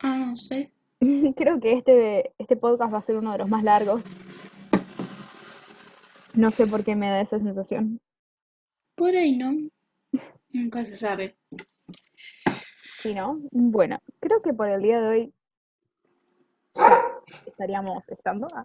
Ah, 0.00 0.16
no 0.18 0.36
sé. 0.36 0.72
Creo 1.36 1.60
que 1.60 1.74
este, 1.74 2.32
este 2.38 2.56
podcast 2.56 2.92
va 2.92 2.98
a 2.98 3.06
ser 3.06 3.16
uno 3.16 3.30
de 3.32 3.38
los 3.38 3.48
más 3.48 3.62
largos. 3.62 4.02
No 6.34 6.50
sé 6.50 6.66
por 6.66 6.82
qué 6.82 6.96
me 6.96 7.08
da 7.08 7.20
esa 7.20 7.38
sensación. 7.38 8.00
Por 8.96 9.14
ahí 9.14 9.36
no. 9.36 9.70
Nunca 10.52 10.84
se 10.84 10.96
sabe. 10.96 11.36
Sí, 13.00 13.14
¿no? 13.14 13.40
Bueno, 13.50 13.98
creo 14.20 14.42
que 14.42 14.52
por 14.52 14.68
el 14.68 14.82
día 14.82 15.00
de 15.00 15.08
hoy 15.08 15.34
estaríamos 17.46 18.06
estando. 18.08 18.46
Ah, 18.54 18.62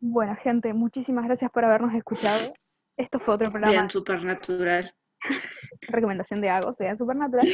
Bueno, 0.00 0.36
gente, 0.42 0.72
muchísimas 0.74 1.24
gracias 1.26 1.50
por 1.52 1.64
habernos 1.64 1.94
escuchado. 1.94 2.52
Esto 2.96 3.20
fue 3.20 3.34
otro 3.34 3.50
programa 3.50 3.72
vean 3.72 3.90
Supernatural. 3.90 4.92
recomendación 5.82 6.40
de 6.40 6.48
Agos, 6.50 6.76
vean 6.78 6.98
Supernatural. 6.98 7.46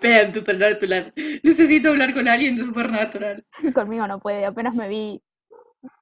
Vean 0.00 0.32
Supernatural. 0.32 1.12
Necesito 1.42 1.88
hablar 1.88 2.14
con 2.14 2.28
alguien 2.28 2.54
de 2.54 2.62
Supernatural. 2.62 3.44
Conmigo 3.74 4.06
no 4.06 4.20
puede, 4.20 4.44
apenas 4.44 4.74
me 4.76 4.88
vi 4.88 5.20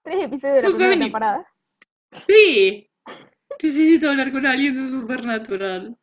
tres 0.02 0.24
episodios 0.24 0.56
de 0.56 0.62
la 0.62 0.68
No 0.68 0.76
primera 0.76 0.98
temporada. 1.00 1.46
Sí. 2.26 2.90
Necesito 3.62 4.10
hablar 4.10 4.32
con 4.32 4.44
alguien 4.46 4.74
de 4.74 4.82
Supernatural. 5.00 5.96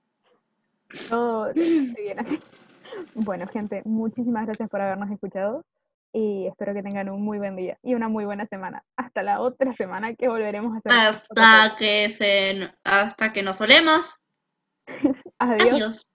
Todo 1.10 1.48
estoy 1.48 1.94
bien 1.98 2.20
así. 2.20 2.40
Bueno, 3.14 3.46
gente, 3.48 3.82
muchísimas 3.86 4.46
gracias 4.48 4.70
por 4.70 4.82
habernos 4.82 5.12
escuchado 5.12 5.64
y 6.14 6.48
espero 6.48 6.74
que 6.74 6.82
tengan 6.82 7.10
un 7.10 7.22
muy 7.22 7.38
buen 7.38 7.56
día 7.56 7.78
y 7.84 7.94
una 7.94 8.08
muy 8.08 8.26
buena 8.26 8.48
semana. 8.48 8.84
Hasta 8.96 9.22
la 9.24 9.42
otra 9.42 9.74
semana 9.74 10.16
que 10.16 10.28
volveremos 10.28 10.74
a 10.74 10.78
hacer. 10.78 10.92
Hasta 10.92 11.76
que 11.78 12.10
se, 12.10 12.72
hasta 12.84 13.34
que 13.34 13.44
nos 13.44 13.58
solemos. 13.58 14.16
Adiós. 15.40 15.74
Adiós. 15.74 16.08